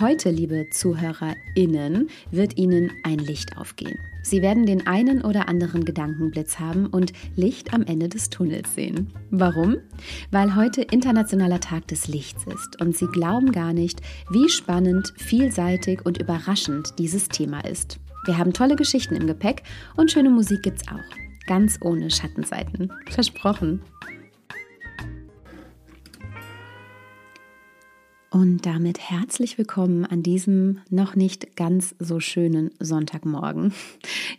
Heute, 0.00 0.30
liebe 0.30 0.66
ZuhörerInnen, 0.70 2.08
wird 2.32 2.58
Ihnen 2.58 2.90
ein 3.04 3.18
Licht 3.18 3.56
aufgehen. 3.56 3.96
Sie 4.22 4.42
werden 4.42 4.66
den 4.66 4.88
einen 4.88 5.22
oder 5.22 5.48
anderen 5.48 5.84
Gedankenblitz 5.84 6.58
haben 6.58 6.86
und 6.86 7.12
Licht 7.36 7.72
am 7.72 7.84
Ende 7.84 8.08
des 8.08 8.28
Tunnels 8.28 8.74
sehen. 8.74 9.12
Warum? 9.30 9.76
Weil 10.32 10.56
heute 10.56 10.82
Internationaler 10.82 11.60
Tag 11.60 11.86
des 11.86 12.08
Lichts 12.08 12.44
ist 12.44 12.80
und 12.80 12.96
Sie 12.96 13.06
glauben 13.06 13.52
gar 13.52 13.72
nicht, 13.72 14.00
wie 14.30 14.48
spannend, 14.48 15.12
vielseitig 15.16 16.04
und 16.04 16.18
überraschend 16.18 16.98
dieses 16.98 17.28
Thema 17.28 17.60
ist. 17.60 18.00
Wir 18.24 18.36
haben 18.36 18.52
tolle 18.52 18.74
Geschichten 18.74 19.14
im 19.14 19.28
Gepäck 19.28 19.62
und 19.96 20.10
schöne 20.10 20.30
Musik 20.30 20.64
gibt's 20.64 20.88
auch. 20.88 21.46
Ganz 21.46 21.78
ohne 21.82 22.10
Schattenseiten. 22.10 22.90
Versprochen. 23.10 23.80
Und 28.34 28.66
damit 28.66 28.98
herzlich 28.98 29.58
willkommen 29.58 30.04
an 30.04 30.24
diesem 30.24 30.80
noch 30.90 31.14
nicht 31.14 31.54
ganz 31.54 31.94
so 32.00 32.18
schönen 32.18 32.72
Sonntagmorgen. 32.80 33.72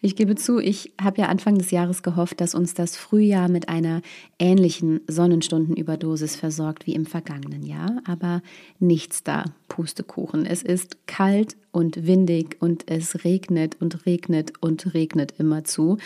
Ich 0.02 0.18
gebe 0.18 0.36
zu, 0.36 0.60
ich 0.60 0.92
habe 1.02 1.22
ja 1.22 1.28
Anfang 1.28 1.58
des 1.58 1.72
Jahres 1.72 2.04
gehofft, 2.04 2.42
dass 2.42 2.56
uns 2.56 2.74
das 2.74 2.98
Frühjahr 2.98 3.48
mit 3.48 3.70
einer 3.70 4.02
ähnlichen 4.38 5.00
Sonnenstundenüberdosis 5.08 6.36
versorgt 6.36 6.86
wie 6.88 6.94
im 6.94 7.06
vergangenen 7.06 7.64
Jahr, 7.64 8.02
aber 8.06 8.42
nichts 8.80 9.24
da, 9.24 9.46
Pustekuchen. 9.70 10.46
Es 10.46 10.62
ist 10.62 11.08
kalt 11.08 11.56
und 11.72 12.06
windig 12.06 12.58
und 12.60 12.92
es 12.92 13.24
regnet 13.24 13.82
und 13.82 14.06
regnet 14.06 14.52
und 14.60 14.94
regnet 14.94 15.36
immer 15.38 15.64
zu. 15.64 16.00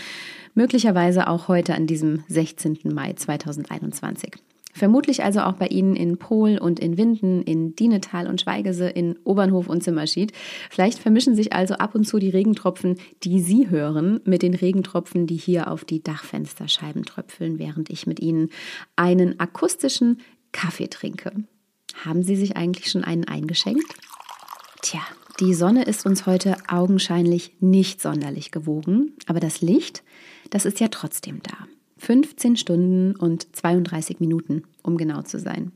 Möglicherweise 0.54 1.28
auch 1.28 1.48
heute 1.48 1.74
an 1.74 1.88
diesem 1.88 2.24
16. 2.28 2.82
Mai 2.84 3.14
2021. 3.14 4.34
Vermutlich 4.80 5.26
also 5.26 5.42
auch 5.42 5.56
bei 5.56 5.68
Ihnen 5.68 5.98
in 5.98 6.18
Pohl 6.18 6.58
und 6.58 6.80
in 6.80 6.98
Winden, 6.98 7.42
in 7.42 7.76
Dienetal 7.76 8.28
und 8.28 8.40
Schweigese, 8.40 8.88
in 8.88 9.20
Obernhof 9.26 9.68
und 9.68 9.84
Zimmerschied. 9.84 10.32
Vielleicht 10.70 11.00
vermischen 11.00 11.36
sich 11.36 11.52
also 11.52 11.74
ab 11.74 11.96
und 11.96 12.06
zu 12.06 12.18
die 12.18 12.30
Regentropfen, 12.30 12.96
die 13.24 13.42
Sie 13.42 13.70
hören, 13.70 14.22
mit 14.24 14.42
den 14.42 14.54
Regentropfen, 14.54 15.28
die 15.28 15.36
hier 15.36 15.70
auf 15.70 15.84
die 15.84 16.02
Dachfensterscheiben 16.02 17.04
tröpfeln, 17.04 17.60
während 17.60 17.90
ich 17.90 18.08
mit 18.08 18.22
Ihnen 18.22 18.52
einen 18.96 19.38
akustischen 19.42 20.22
Kaffee 20.54 20.88
trinke. 20.88 21.34
Haben 22.06 22.24
Sie 22.24 22.38
sich 22.38 22.56
eigentlich 22.56 22.90
schon 22.90 23.04
einen 23.04 23.26
eingeschenkt? 23.26 23.94
Tja, 24.82 25.02
die 25.42 25.56
Sonne 25.56 25.84
ist 25.84 26.06
uns 26.06 26.26
heute 26.26 26.56
augenscheinlich 26.70 27.52
nicht 27.60 28.02
sonderlich 28.02 28.52
gewogen, 28.52 29.18
aber 29.26 29.42
das 29.42 29.60
Licht, 29.60 30.04
das 30.52 30.64
ist 30.64 30.80
ja 30.80 30.88
trotzdem 30.88 31.42
da. 31.44 31.68
15 32.00 32.58
Stunden 32.58 33.16
und 33.16 33.56
32 33.56 34.20
Minuten, 34.20 34.64
um 34.84 34.98
genau 34.98 35.22
zu 35.22 35.40
sein. 35.40 35.72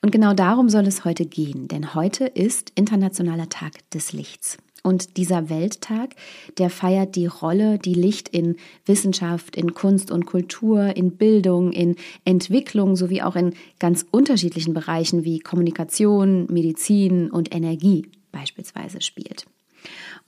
Und 0.00 0.12
genau 0.12 0.32
darum 0.32 0.68
soll 0.68 0.86
es 0.86 1.04
heute 1.04 1.26
gehen, 1.26 1.68
denn 1.68 1.94
heute 1.94 2.26
ist 2.26 2.72
Internationaler 2.76 3.48
Tag 3.48 3.72
des 3.90 4.12
Lichts. 4.12 4.58
Und 4.82 5.16
dieser 5.16 5.50
Welttag, 5.50 6.14
der 6.58 6.70
feiert 6.70 7.16
die 7.16 7.26
Rolle, 7.26 7.76
die 7.76 7.94
Licht 7.94 8.28
in 8.28 8.54
Wissenschaft, 8.84 9.56
in 9.56 9.74
Kunst 9.74 10.12
und 10.12 10.26
Kultur, 10.26 10.96
in 10.96 11.16
Bildung, 11.16 11.72
in 11.72 11.96
Entwicklung 12.24 12.94
sowie 12.94 13.20
auch 13.22 13.34
in 13.34 13.54
ganz 13.80 14.06
unterschiedlichen 14.08 14.74
Bereichen 14.74 15.24
wie 15.24 15.40
Kommunikation, 15.40 16.46
Medizin 16.52 17.32
und 17.32 17.52
Energie 17.52 18.06
beispielsweise 18.30 19.00
spielt. 19.00 19.46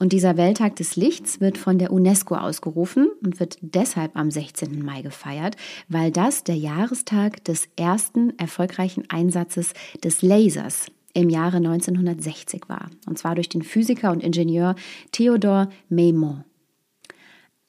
Und 0.01 0.13
dieser 0.13 0.37
Welttag 0.37 0.77
des 0.77 0.95
Lichts 0.95 1.41
wird 1.41 1.57
von 1.57 1.77
der 1.77 1.91
UNESCO 1.91 2.35
ausgerufen 2.35 3.09
und 3.21 3.41
wird 3.41 3.57
deshalb 3.61 4.15
am 4.15 4.31
16. 4.31 4.83
Mai 4.83 5.01
gefeiert, 5.01 5.57
weil 5.89 6.09
das 6.09 6.45
der 6.45 6.55
Jahrestag 6.55 7.43
des 7.43 7.67
ersten 7.75 8.37
erfolgreichen 8.39 9.03
Einsatzes 9.09 9.73
des 10.01 10.21
Lasers 10.21 10.85
im 11.13 11.29
Jahre 11.29 11.57
1960 11.57 12.69
war. 12.69 12.89
Und 13.07 13.17
zwar 13.17 13.35
durch 13.35 13.49
den 13.49 13.61
Physiker 13.61 14.11
und 14.11 14.23
Ingenieur 14.23 14.75
Theodor 15.11 15.69
Meymont. 15.89 16.45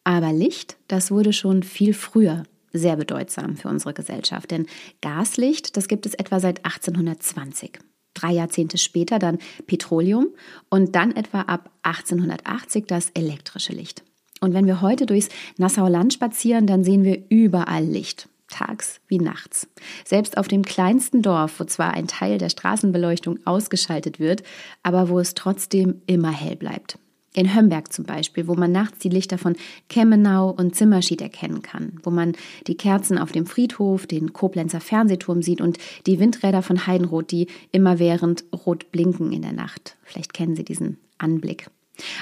Aber 0.04 0.32
Licht, 0.32 0.76
das 0.86 1.10
wurde 1.10 1.32
schon 1.32 1.64
viel 1.64 1.94
früher 1.94 2.44
sehr 2.72 2.94
bedeutsam 2.94 3.56
für 3.56 3.68
unsere 3.68 3.92
Gesellschaft, 3.92 4.52
denn 4.52 4.66
Gaslicht, 5.00 5.76
das 5.76 5.88
gibt 5.88 6.06
es 6.06 6.14
etwa 6.14 6.38
seit 6.38 6.64
1820 6.64 7.80
drei 8.14 8.32
Jahrzehnte 8.32 8.78
später 8.78 9.18
dann 9.18 9.38
Petroleum 9.66 10.28
und 10.68 10.94
dann 10.94 11.14
etwa 11.14 11.42
ab 11.42 11.70
1880 11.82 12.86
das 12.86 13.10
elektrische 13.10 13.72
Licht. 13.72 14.02
Und 14.40 14.54
wenn 14.54 14.66
wir 14.66 14.80
heute 14.80 15.06
durchs 15.06 15.28
Nassauer 15.58 15.90
Land 15.90 16.14
spazieren, 16.14 16.66
dann 16.66 16.84
sehen 16.84 17.04
wir 17.04 17.22
überall 17.28 17.84
Licht. 17.84 18.28
Tags 18.48 19.00
wie 19.06 19.18
nachts. 19.18 19.68
Selbst 20.04 20.36
auf 20.36 20.48
dem 20.48 20.64
kleinsten 20.64 21.22
Dorf, 21.22 21.60
wo 21.60 21.64
zwar 21.64 21.94
ein 21.94 22.08
Teil 22.08 22.36
der 22.36 22.48
Straßenbeleuchtung 22.48 23.38
ausgeschaltet 23.46 24.18
wird, 24.18 24.42
aber 24.82 25.08
wo 25.08 25.20
es 25.20 25.34
trotzdem 25.34 26.02
immer 26.06 26.32
hell 26.32 26.56
bleibt. 26.56 26.98
In 27.32 27.54
Hömberg 27.54 27.92
zum 27.92 28.04
Beispiel, 28.04 28.48
wo 28.48 28.54
man 28.54 28.72
nachts 28.72 28.98
die 28.98 29.08
Lichter 29.08 29.38
von 29.38 29.54
Kemmenau 29.88 30.50
und 30.50 30.74
Zimmerschied 30.74 31.22
erkennen 31.22 31.62
kann, 31.62 32.00
wo 32.02 32.10
man 32.10 32.32
die 32.66 32.76
Kerzen 32.76 33.18
auf 33.18 33.30
dem 33.30 33.46
Friedhof, 33.46 34.08
den 34.08 34.32
Koblenzer 34.32 34.80
Fernsehturm 34.80 35.40
sieht 35.40 35.60
und 35.60 35.78
die 36.06 36.18
Windräder 36.18 36.62
von 36.62 36.88
Heidenroth, 36.88 37.30
die 37.30 37.46
immerwährend 37.70 38.44
rot 38.66 38.90
blinken 38.90 39.32
in 39.32 39.42
der 39.42 39.52
Nacht. 39.52 39.96
Vielleicht 40.02 40.34
kennen 40.34 40.56
Sie 40.56 40.64
diesen 40.64 40.98
Anblick. 41.18 41.70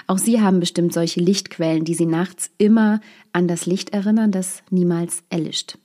Auch 0.07 0.19
Sie 0.19 0.43
haben 0.43 0.61
bestimmt 0.61 0.93
solche 0.93 1.21
Lichtquellen, 1.21 1.85
die 1.85 1.95
Sie 1.95 2.07
nachts 2.07 2.51
immer 2.59 3.01
an 3.33 3.49
das 3.49 3.65
Licht 3.65 3.91
erinnern, 3.91 4.31
das 4.31 4.63
niemals 4.69 5.23
erlischt. 5.31 5.79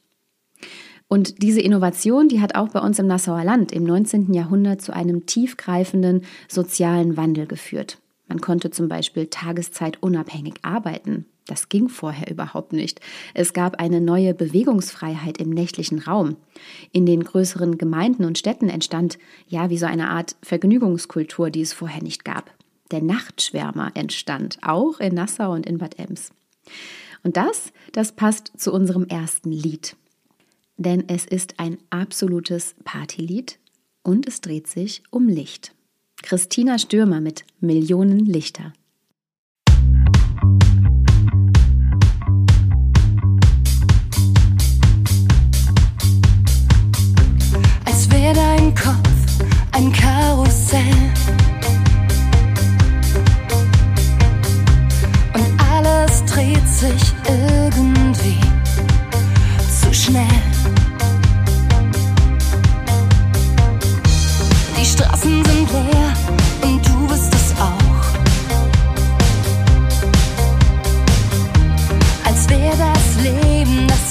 Und 1.08 1.42
diese 1.44 1.62
Innovation, 1.62 2.28
die 2.28 2.42
hat 2.42 2.56
auch 2.56 2.70
bei 2.70 2.80
uns 2.80 3.00
im 3.00 3.08
Nassauer 3.08 3.44
Land 3.44 3.72
im 3.72 3.84
19. 3.84 4.34
Jahrhundert 4.34 4.82
zu 4.82 4.94
einem 4.94 5.26
tiefgreifenden 5.26 6.24
sozialen 6.50 7.16
Wandel 7.16 7.46
geführt. 7.46 8.00
Man 8.28 8.42
konnte 8.42 8.72
zum 8.72 8.88
Beispiel 8.88 9.28
tageszeitunabhängig 9.28 10.56
arbeiten. 10.62 11.26
Das 11.46 11.68
ging 11.68 11.90
vorher 11.90 12.32
überhaupt 12.32 12.72
nicht. 12.72 13.02
Es 13.34 13.52
gab 13.52 13.80
eine 13.80 14.00
neue 14.00 14.34
Bewegungsfreiheit 14.34 15.40
im 15.40 15.50
nächtlichen 15.50 16.00
Raum. 16.00 16.38
In 16.92 17.06
den 17.06 17.24
größeren 17.24 17.78
Gemeinden 17.78 18.24
und 18.24 18.38
Städten 18.38 18.70
entstand 18.70 19.18
ja 19.48 19.70
wie 19.70 19.78
so 19.78 19.86
eine 19.86 20.10
Art 20.10 20.38
Vergnügungskultur, 20.42 21.50
die 21.50 21.62
es 21.62 21.74
vorher 21.74 22.02
nicht 22.02 22.24
gab. 22.24 22.52
Der 22.92 23.02
Nachtschwärmer 23.02 23.92
entstand, 23.96 24.58
auch 24.62 25.00
in 25.00 25.16
Nassau 25.16 25.52
und 25.52 25.66
in 25.66 25.80
Bad 25.80 26.00
Ems. 26.00 26.32
Und 27.24 27.38
das, 27.38 27.74
das 27.92 28.14
passt 28.14 28.52
zu 28.58 28.72
unserem 28.72 29.06
ersten 29.06 29.52
Lied. 29.52 29.98
Denn 30.78 31.08
es 31.08 31.26
ist 31.26 31.60
ein 31.60 31.78
absolutes 31.90 32.76
Partylied 32.84 33.60
und 34.02 34.28
es 34.28 34.42
dreht 34.42 34.68
sich 34.68 35.04
um 35.10 35.28
Licht. 35.28 35.74
Christina 36.24 36.80
Stürmer 36.80 37.20
mit 37.20 37.44
Millionen 37.60 38.26
Lichter. 38.26 38.72
Als 47.86 48.10
wäre 48.10 48.34
dein 48.34 48.74
Kopf 48.74 49.04
ein 49.74 49.92
Karussell. 49.92 50.82
Und 55.34 55.62
alles 55.74 56.24
dreht 56.24 56.68
sich 56.70 57.14
irgendwie 57.28 58.40
zu 59.70 59.94
schnell. 59.94 60.53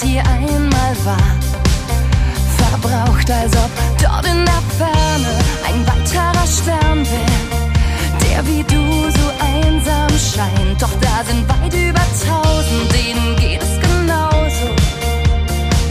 Leben, 0.02 0.08
hier 0.08 0.22
einmal 0.26 0.96
war, 1.04 1.36
verbraucht, 2.56 3.30
als 3.30 3.52
ob 3.56 3.70
dort 4.00 4.26
in 4.26 4.44
der 4.44 4.62
Ferne 4.78 5.38
ein 5.66 5.86
weiterer 5.86 6.46
Stern 6.46 7.06
wäre, 7.06 7.60
der 8.22 8.46
wie 8.46 8.62
du 8.62 9.10
so 9.10 9.30
einsam 9.40 10.10
scheint. 10.18 10.80
Doch 10.80 10.92
da 11.00 11.24
sind 11.24 11.48
weit 11.48 11.74
über 11.74 12.00
tausend, 12.26 12.92
denen 12.92 13.36
geht 13.36 13.62
es 13.62 13.80
genauso. 13.80 14.68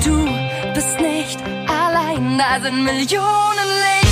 Du 0.04 0.26
bist 0.74 1.00
nicht 1.00 1.40
allein, 1.68 2.38
da 2.38 2.62
sind 2.62 2.84
Millionen 2.84 3.68
Lichter 3.84 4.11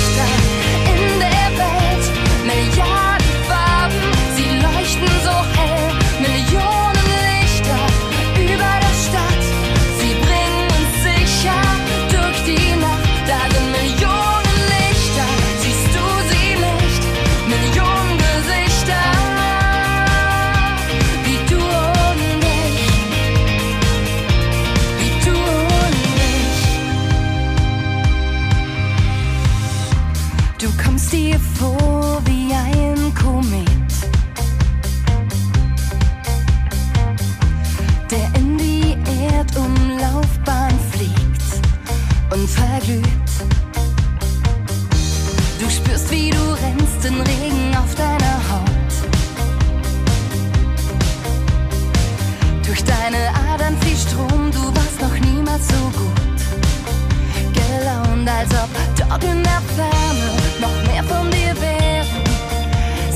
als 58.40 58.52
ob 58.54 58.70
dort 58.96 59.22
in 59.24 59.42
der 59.42 59.60
Ferne 59.76 60.28
noch 60.60 60.76
mehr 60.90 61.04
von 61.04 61.30
dir 61.30 61.54
wären. 61.60 62.24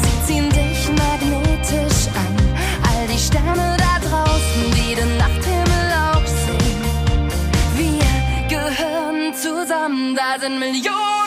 Sie 0.02 0.26
ziehen 0.26 0.50
dich 0.50 0.80
magnetisch 1.02 2.08
an, 2.22 2.34
all 2.88 3.06
die 3.06 3.18
Sterne 3.18 3.76
da 3.84 3.94
draußen, 4.06 4.62
die 4.76 4.94
den 4.94 5.16
Nachthimmel 5.16 5.86
auch 6.10 6.26
sehen. 6.26 6.82
Wir 7.80 8.14
gehören 8.54 9.34
zusammen, 9.34 10.14
da 10.14 10.38
sind 10.38 10.58
Millionen 10.58 11.23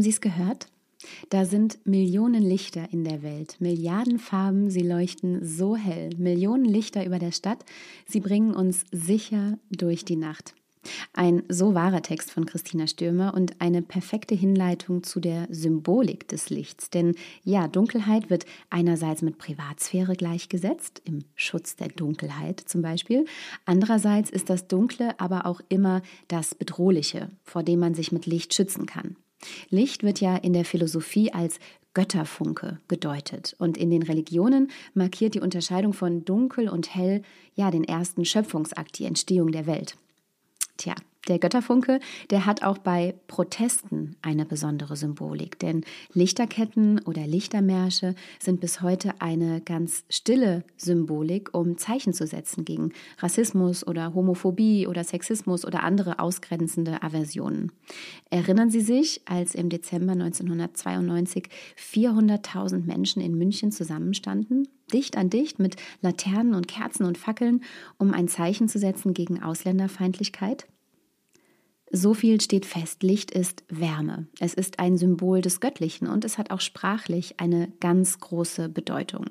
Haben 0.00 0.04
Sie 0.04 0.10
es 0.12 0.22
gehört? 0.22 0.66
Da 1.28 1.44
sind 1.44 1.78
Millionen 1.84 2.42
Lichter 2.42 2.90
in 2.90 3.04
der 3.04 3.22
Welt, 3.22 3.56
Milliarden 3.60 4.18
Farben, 4.18 4.70
sie 4.70 4.80
leuchten 4.80 5.44
so 5.44 5.76
hell, 5.76 6.08
Millionen 6.16 6.64
Lichter 6.64 7.04
über 7.04 7.18
der 7.18 7.32
Stadt, 7.32 7.66
sie 8.06 8.20
bringen 8.20 8.54
uns 8.54 8.86
sicher 8.90 9.58
durch 9.70 10.06
die 10.06 10.16
Nacht. 10.16 10.54
Ein 11.12 11.42
so 11.50 11.74
wahrer 11.74 12.00
Text 12.00 12.30
von 12.30 12.46
Christina 12.46 12.86
Stürmer 12.86 13.34
und 13.34 13.60
eine 13.60 13.82
perfekte 13.82 14.34
Hinleitung 14.34 15.02
zu 15.02 15.20
der 15.20 15.46
Symbolik 15.50 16.26
des 16.28 16.48
Lichts. 16.48 16.88
Denn 16.88 17.14
ja, 17.44 17.68
Dunkelheit 17.68 18.30
wird 18.30 18.46
einerseits 18.70 19.20
mit 19.20 19.36
Privatsphäre 19.36 20.14
gleichgesetzt, 20.14 21.02
im 21.04 21.24
Schutz 21.34 21.76
der 21.76 21.88
Dunkelheit 21.88 22.58
zum 22.58 22.80
Beispiel. 22.80 23.26
Andererseits 23.66 24.30
ist 24.30 24.48
das 24.48 24.66
Dunkle 24.66 25.20
aber 25.20 25.44
auch 25.44 25.60
immer 25.68 26.00
das 26.28 26.54
Bedrohliche, 26.54 27.28
vor 27.42 27.62
dem 27.62 27.80
man 27.80 27.92
sich 27.92 28.12
mit 28.12 28.24
Licht 28.24 28.54
schützen 28.54 28.86
kann. 28.86 29.16
Licht 29.68 30.02
wird 30.02 30.20
ja 30.20 30.36
in 30.36 30.52
der 30.52 30.64
Philosophie 30.64 31.32
als 31.32 31.58
Götterfunke 31.94 32.78
gedeutet 32.88 33.56
und 33.58 33.76
in 33.76 33.90
den 33.90 34.02
Religionen 34.02 34.70
markiert 34.94 35.34
die 35.34 35.40
Unterscheidung 35.40 35.92
von 35.92 36.24
dunkel 36.24 36.68
und 36.68 36.94
hell 36.94 37.22
ja 37.54 37.70
den 37.70 37.84
ersten 37.84 38.24
Schöpfungsakt, 38.24 38.98
die 38.98 39.06
Entstehung 39.06 39.50
der 39.50 39.66
Welt. 39.66 39.96
Tja, 40.76 40.94
der 41.28 41.38
Götterfunke, 41.38 42.00
der 42.30 42.46
hat 42.46 42.62
auch 42.62 42.78
bei 42.78 43.14
Protesten 43.28 44.16
eine 44.22 44.44
besondere 44.44 44.96
Symbolik, 44.96 45.58
denn 45.58 45.84
Lichterketten 46.12 47.00
oder 47.00 47.26
Lichtermärsche 47.26 48.14
sind 48.38 48.60
bis 48.60 48.80
heute 48.80 49.20
eine 49.20 49.60
ganz 49.60 50.04
stille 50.08 50.64
Symbolik, 50.76 51.54
um 51.54 51.78
Zeichen 51.78 52.12
zu 52.12 52.26
setzen 52.26 52.64
gegen 52.64 52.92
Rassismus 53.18 53.86
oder 53.86 54.14
Homophobie 54.14 54.86
oder 54.86 55.04
Sexismus 55.04 55.64
oder 55.64 55.82
andere 55.82 56.18
ausgrenzende 56.18 57.02
Aversionen. 57.02 57.72
Erinnern 58.30 58.70
Sie 58.70 58.80
sich, 58.80 59.20
als 59.26 59.54
im 59.54 59.68
Dezember 59.68 60.12
1992 60.12 61.48
400.000 61.76 62.86
Menschen 62.86 63.20
in 63.22 63.36
München 63.36 63.72
zusammenstanden? 63.72 64.68
dicht 64.92 65.16
an 65.16 65.30
dicht 65.30 65.60
mit 65.60 65.76
Laternen 66.00 66.54
und 66.54 66.66
Kerzen 66.66 67.04
und 67.04 67.16
Fackeln, 67.16 67.62
um 67.98 68.12
ein 68.12 68.26
Zeichen 68.26 68.68
zu 68.68 68.78
setzen 68.78 69.14
gegen 69.14 69.40
Ausländerfeindlichkeit? 69.40 70.66
So 71.92 72.14
viel 72.14 72.40
steht 72.40 72.66
fest, 72.66 73.02
Licht 73.02 73.32
ist 73.32 73.64
Wärme. 73.68 74.28
Es 74.38 74.54
ist 74.54 74.78
ein 74.78 74.96
Symbol 74.96 75.40
des 75.40 75.58
Göttlichen 75.58 76.06
und 76.06 76.24
es 76.24 76.38
hat 76.38 76.52
auch 76.52 76.60
sprachlich 76.60 77.40
eine 77.40 77.72
ganz 77.80 78.20
große 78.20 78.68
Bedeutung. 78.68 79.26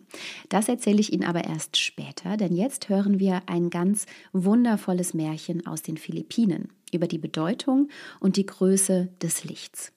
Das 0.49 0.67
erzähle 0.67 0.99
ich 0.99 1.13
Ihnen 1.13 1.23
aber 1.23 1.45
erst 1.45 1.77
später, 1.77 2.35
denn 2.35 2.53
jetzt 2.53 2.89
hören 2.89 3.17
wir 3.17 3.43
ein 3.45 3.69
ganz 3.69 4.07
wundervolles 4.33 5.13
Märchen 5.13 5.65
aus 5.65 5.83
den 5.83 5.95
Philippinen 5.95 6.67
über 6.91 7.07
die 7.07 7.17
Bedeutung 7.17 7.87
und 8.19 8.35
die 8.35 8.45
Größe 8.45 9.07
des 9.21 9.45
Lichts. 9.45 9.93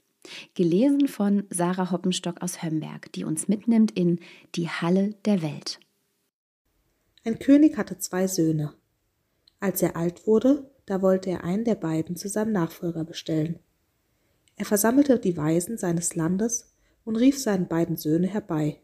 Gelesen 0.54 1.08
von 1.08 1.42
Sarah 1.50 1.90
Hoppenstock 1.90 2.42
aus 2.42 2.62
Hömberg, 2.62 3.12
die 3.12 3.24
uns 3.24 3.48
mitnimmt 3.48 3.90
in 3.90 4.20
die 4.54 4.68
Halle 4.68 5.16
der 5.24 5.42
Welt. 5.42 5.80
Ein 7.24 7.40
König 7.40 7.76
hatte 7.76 7.98
zwei 7.98 8.28
Söhne. 8.28 8.72
Als 9.58 9.82
er 9.82 9.96
alt 9.96 10.28
wurde, 10.28 10.71
da 10.86 11.02
wollte 11.02 11.30
er 11.30 11.44
einen 11.44 11.64
der 11.64 11.74
beiden 11.74 12.16
zu 12.16 12.28
seinem 12.28 12.52
Nachfolger 12.52 13.04
bestellen. 13.04 13.58
Er 14.56 14.64
versammelte 14.64 15.18
die 15.18 15.36
Weisen 15.36 15.78
seines 15.78 16.14
Landes 16.14 16.72
und 17.04 17.16
rief 17.16 17.38
seinen 17.38 17.68
beiden 17.68 17.96
Söhne 17.96 18.26
herbei. 18.26 18.80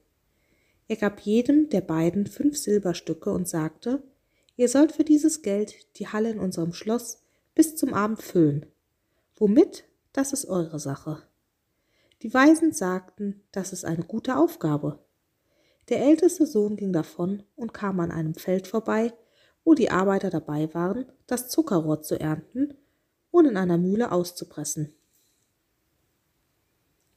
Er 0.88 0.96
gab 0.96 1.20
jedem 1.20 1.68
der 1.68 1.82
beiden 1.82 2.26
fünf 2.26 2.56
Silberstücke 2.56 3.30
und 3.30 3.46
sagte, 3.46 4.02
ihr 4.56 4.68
sollt 4.68 4.92
für 4.92 5.04
dieses 5.04 5.42
Geld 5.42 5.74
die 5.98 6.08
Halle 6.08 6.30
in 6.30 6.38
unserem 6.38 6.72
Schloss 6.72 7.22
bis 7.54 7.76
zum 7.76 7.92
Abend 7.92 8.22
füllen. 8.22 8.66
Womit, 9.36 9.84
das 10.12 10.32
ist 10.32 10.46
eure 10.46 10.80
Sache. 10.80 11.22
Die 12.22 12.32
Weisen 12.32 12.72
sagten, 12.72 13.42
das 13.52 13.72
ist 13.72 13.84
eine 13.84 14.02
gute 14.02 14.36
Aufgabe. 14.36 14.98
Der 15.88 16.00
älteste 16.00 16.46
Sohn 16.46 16.76
ging 16.76 16.92
davon 16.92 17.42
und 17.54 17.72
kam 17.72 18.00
an 18.00 18.10
einem 18.10 18.34
Feld 18.34 18.66
vorbei, 18.66 19.12
wo 19.68 19.74
die 19.74 19.90
Arbeiter 19.90 20.30
dabei 20.30 20.72
waren, 20.72 21.04
das 21.26 21.50
Zuckerrohr 21.50 22.00
zu 22.00 22.18
ernten 22.18 22.74
und 23.30 23.44
in 23.44 23.58
einer 23.58 23.76
Mühle 23.76 24.12
auszupressen. 24.12 24.94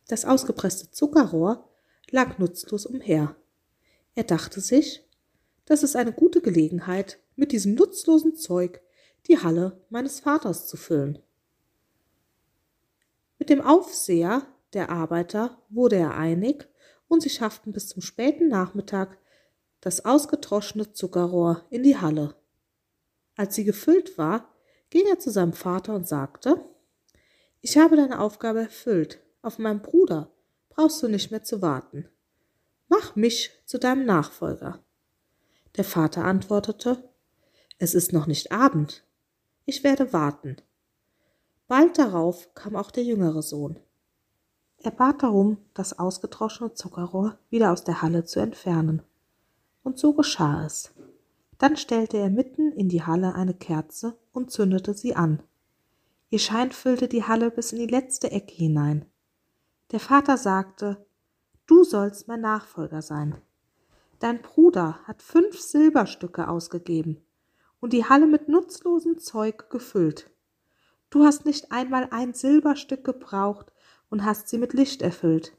Das 0.10 0.25
ausgepresste 0.25 0.91
Zuckerrohr 0.91 1.70
lag 2.10 2.39
nutzlos 2.39 2.86
umher. 2.86 3.38
Er 4.15 4.25
dachte 4.25 4.60
sich, 4.60 5.08
das 5.63 5.81
ist 5.81 5.96
eine 5.96 6.12
gute 6.12 6.41
Gelegenheit, 6.41 7.20
mit 7.38 7.53
diesem 7.53 7.74
nutzlosen 7.74 8.36
Zeug 8.36 8.81
die 9.27 9.38
Halle 9.38 9.81
meines 9.89 10.20
Vaters 10.20 10.67
zu 10.67 10.75
füllen. 10.75 11.20
Mit 13.39 13.50
dem 13.50 13.62
Aufseher 13.62 14.46
der 14.74 14.89
Arbeiter 14.89 15.58
wurde 15.70 15.96
er 15.96 16.17
einig 16.17 16.67
und 17.08 17.24
sie 17.24 17.29
schafften 17.29 17.72
bis 17.72 17.88
zum 17.88 18.01
späten 18.01 18.50
Nachmittag 18.50 19.17
das 19.79 20.03
ausgetroschene 20.03 20.91
Zuckerrohr 20.91 21.65
in 21.70 21.84
die 21.84 21.96
Halle. 21.96 22.36
Als 23.36 23.56
sie 23.56 23.64
gefüllt 23.64 24.18
war, 24.18 24.50
ging 24.90 25.06
er 25.08 25.20
zu 25.20 25.32
seinem 25.32 25.54
Vater 25.54 25.96
und 25.96 26.08
sagte, 26.08 26.64
ich 27.62 27.78
habe 27.78 27.96
deine 27.96 28.20
Aufgabe 28.20 28.60
erfüllt, 28.60 29.22
auf 29.42 29.60
meinen 29.60 29.82
Bruder 29.82 30.32
brauchst 30.70 31.02
du 31.02 31.08
nicht 31.08 31.32
mehr 31.32 31.44
zu 31.44 31.62
warten. 31.62 32.08
Mach 32.88 33.16
mich 33.16 33.52
zu 33.66 33.80
deinem 33.80 34.06
Nachfolger. 34.06 34.84
Der 35.78 35.84
Vater 35.84 36.26
antwortete, 36.26 37.10
es 37.78 37.94
ist 37.94 38.14
noch 38.14 38.28
nicht 38.28 38.52
Abend, 38.52 39.04
ich 39.66 39.84
werde 39.84 40.12
warten. 40.12 40.58
Bald 41.68 41.98
darauf 41.98 42.54
kam 42.54 42.76
auch 42.76 42.92
der 42.92 43.04
jüngere 43.04 43.42
Sohn. 43.42 43.80
Er 44.78 44.92
bat 44.92 45.24
darum, 45.24 45.58
das 45.74 45.98
ausgetroschene 45.98 46.74
Zuckerrohr 46.74 47.38
wieder 47.50 47.72
aus 47.72 47.84
der 47.84 48.02
Halle 48.02 48.26
zu 48.26 48.40
entfernen. 48.40 49.04
Und 49.84 49.98
so 49.98 50.14
geschah 50.14 50.66
es. 50.66 50.92
Dann 51.62 51.77
stellte 51.77 52.18
er 52.18 52.32
mitten 52.32 52.72
in 52.72 52.89
die 52.89 53.03
Halle 53.03 53.36
eine 53.36 53.53
Kerze 53.53 54.18
und 54.32 54.50
zündete 54.50 54.96
sie 54.96 55.15
an. 55.15 55.44
Ihr 56.32 56.39
Schein 56.39 56.72
füllte 56.72 57.08
die 57.08 57.24
Halle 57.24 57.51
bis 57.51 57.72
in 57.72 57.77
die 57.77 57.86
letzte 57.86 58.32
Ecke 58.32 58.56
hinein. 58.56 59.06
Der 59.91 60.00
Vater 60.00 60.38
sagte, 60.38 61.06
Du 61.68 61.84
sollst 61.84 62.27
mein 62.27 62.41
Nachfolger 62.41 63.03
sein. 63.03 63.39
Dein 64.18 64.41
Bruder 64.41 65.01
hat 65.03 65.22
fünf 65.22 65.60
Silberstücke 65.60 66.48
ausgegeben 66.48 67.24
und 67.80 67.94
die 67.94 68.06
Halle 68.06 68.25
mit 68.25 68.50
nutzlosem 68.50 69.20
Zeug 69.20 69.70
gefüllt. 69.70 70.32
Du 71.12 71.25
hast 71.25 71.46
nicht 71.46 71.72
einmal 71.72 72.08
ein 72.10 72.34
Silberstück 72.34 73.03
gebraucht 73.03 73.72
und 74.10 74.25
hast 74.25 74.48
sie 74.48 74.58
mit 74.58 74.74
Licht 74.74 75.03
erfüllt. 75.03 75.56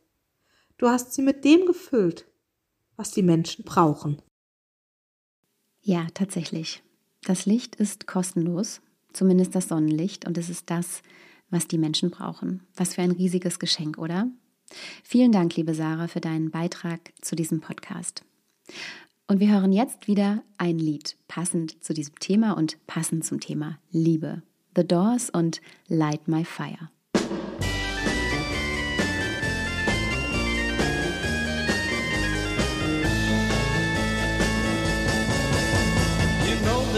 Du 0.79 0.89
hast 0.89 1.13
sie 1.13 1.23
mit 1.23 1.45
dem 1.45 1.65
gefüllt, 1.65 2.27
was 2.97 3.13
die 3.13 3.23
Menschen 3.23 3.65
brauchen. 3.65 4.21
Ja, 5.83 6.07
tatsächlich. 6.15 6.83
Das 7.25 7.47
Licht 7.47 7.77
ist 7.77 8.07
kostenlos, 8.07 8.81
zumindest 9.13 9.55
das 9.55 9.69
Sonnenlicht, 9.69 10.27
und 10.27 10.39
es 10.39 10.49
ist 10.49 10.71
das, 10.71 11.03
was 11.51 11.67
die 11.67 11.79
Menschen 11.79 12.11
brauchen. 12.11 12.63
Was 12.77 12.95
für 12.95 13.03
ein 13.03 13.11
riesiges 13.11 13.59
Geschenk, 13.59 13.99
oder? 13.99 14.29
Vielen 15.03 15.33
Dank, 15.33 15.57
liebe 15.57 15.75
Sarah, 15.75 16.09
für 16.09 16.21
deinen 16.21 16.51
Beitrag 16.51 17.13
zu 17.21 17.37
diesem 17.37 17.61
Podcast. 17.61 18.25
Und 19.27 19.41
wir 19.41 19.51
hören 19.51 19.73
jetzt 19.73 20.07
wieder 20.07 20.43
ein 20.57 20.79
Lied, 20.79 21.17
passend 21.29 21.83
zu 21.83 21.95
diesem 21.95 22.19
Thema 22.19 22.53
und 22.53 22.85
passend 22.87 23.25
zum 23.25 23.41
Thema 23.41 23.79
Liebe. 23.91 24.43
The 24.77 24.87
Doors 24.87 25.31
und 25.31 25.61
Light 25.89 26.29
My 26.29 26.45
Fire. 26.45 26.91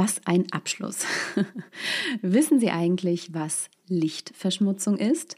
was 0.00 0.22
ein 0.24 0.50
Abschluss. 0.50 1.04
Wissen 2.22 2.58
Sie 2.58 2.70
eigentlich, 2.70 3.34
was 3.34 3.68
Lichtverschmutzung 3.86 4.96
ist? 4.96 5.36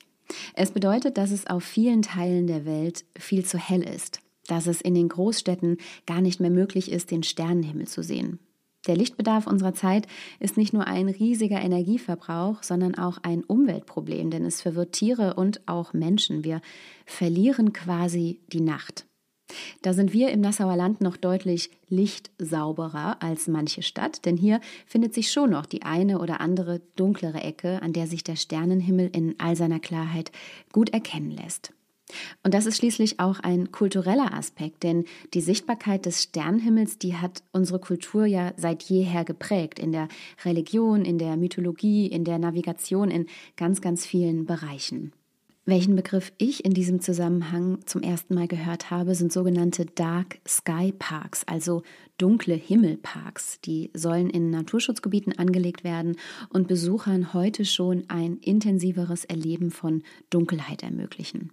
Es 0.54 0.70
bedeutet, 0.70 1.18
dass 1.18 1.32
es 1.32 1.48
auf 1.48 1.64
vielen 1.64 2.02
Teilen 2.02 2.46
der 2.46 2.64
Welt 2.64 3.04
viel 3.18 3.44
zu 3.44 3.58
hell 3.58 3.82
ist, 3.82 4.20
dass 4.46 4.68
es 4.68 4.80
in 4.80 4.94
den 4.94 5.08
Großstädten 5.08 5.78
gar 6.06 6.20
nicht 6.20 6.38
mehr 6.38 6.50
möglich 6.50 6.92
ist, 6.92 7.10
den 7.10 7.24
Sternenhimmel 7.24 7.88
zu 7.88 8.04
sehen. 8.04 8.38
Der 8.86 8.94
Lichtbedarf 8.94 9.48
unserer 9.48 9.74
Zeit 9.74 10.06
ist 10.38 10.56
nicht 10.56 10.72
nur 10.72 10.86
ein 10.86 11.08
riesiger 11.08 11.60
Energieverbrauch, 11.60 12.62
sondern 12.62 12.94
auch 12.94 13.18
ein 13.24 13.42
Umweltproblem, 13.42 14.30
denn 14.30 14.44
es 14.44 14.60
verwirrt 14.60 14.92
Tiere 14.92 15.34
und 15.34 15.60
auch 15.66 15.92
Menschen. 15.92 16.44
Wir 16.44 16.60
verlieren 17.04 17.72
quasi 17.72 18.38
die 18.52 18.60
Nacht. 18.60 19.06
Da 19.82 19.92
sind 19.92 20.12
wir 20.12 20.30
im 20.30 20.40
Nassauer 20.40 20.76
Land 20.76 21.00
noch 21.00 21.16
deutlich 21.16 21.70
lichtsauberer 21.88 23.22
als 23.22 23.48
manche 23.48 23.82
Stadt, 23.82 24.24
denn 24.24 24.36
hier 24.36 24.60
findet 24.86 25.14
sich 25.14 25.30
schon 25.30 25.50
noch 25.50 25.66
die 25.66 25.82
eine 25.82 26.20
oder 26.20 26.40
andere 26.40 26.80
dunklere 26.96 27.42
Ecke, 27.42 27.82
an 27.82 27.92
der 27.92 28.06
sich 28.06 28.24
der 28.24 28.36
Sternenhimmel 28.36 29.10
in 29.12 29.34
all 29.38 29.56
seiner 29.56 29.80
Klarheit 29.80 30.30
gut 30.72 30.90
erkennen 30.90 31.30
lässt. 31.30 31.72
Und 32.42 32.54
das 32.54 32.66
ist 32.66 32.76
schließlich 32.76 33.20
auch 33.20 33.40
ein 33.40 33.72
kultureller 33.72 34.34
Aspekt, 34.34 34.82
denn 34.82 35.04
die 35.34 35.40
Sichtbarkeit 35.40 36.06
des 36.06 36.22
Sternenhimmels, 36.22 36.98
die 36.98 37.16
hat 37.16 37.42
unsere 37.52 37.78
Kultur 37.78 38.26
ja 38.26 38.52
seit 38.56 38.82
jeher 38.84 39.24
geprägt, 39.24 39.78
in 39.78 39.92
der 39.92 40.08
Religion, 40.44 41.04
in 41.04 41.18
der 41.18 41.36
Mythologie, 41.36 42.06
in 42.06 42.24
der 42.24 42.38
Navigation, 42.38 43.10
in 43.10 43.26
ganz, 43.56 43.80
ganz 43.80 44.04
vielen 44.04 44.44
Bereichen. 44.44 45.12
Welchen 45.64 45.94
Begriff 45.94 46.32
ich 46.38 46.64
in 46.64 46.74
diesem 46.74 47.00
Zusammenhang 47.00 47.86
zum 47.86 48.02
ersten 48.02 48.34
Mal 48.34 48.48
gehört 48.48 48.90
habe, 48.90 49.14
sind 49.14 49.32
sogenannte 49.32 49.86
Dark 49.86 50.40
Sky 50.46 50.92
Parks, 50.98 51.44
also 51.44 51.84
dunkle 52.18 52.54
Himmelparks. 52.54 53.60
Die 53.60 53.92
sollen 53.94 54.28
in 54.28 54.50
Naturschutzgebieten 54.50 55.38
angelegt 55.38 55.84
werden 55.84 56.16
und 56.48 56.66
Besuchern 56.66 57.32
heute 57.32 57.64
schon 57.64 58.02
ein 58.08 58.38
intensiveres 58.38 59.24
Erleben 59.24 59.70
von 59.70 60.02
Dunkelheit 60.30 60.82
ermöglichen. 60.82 61.52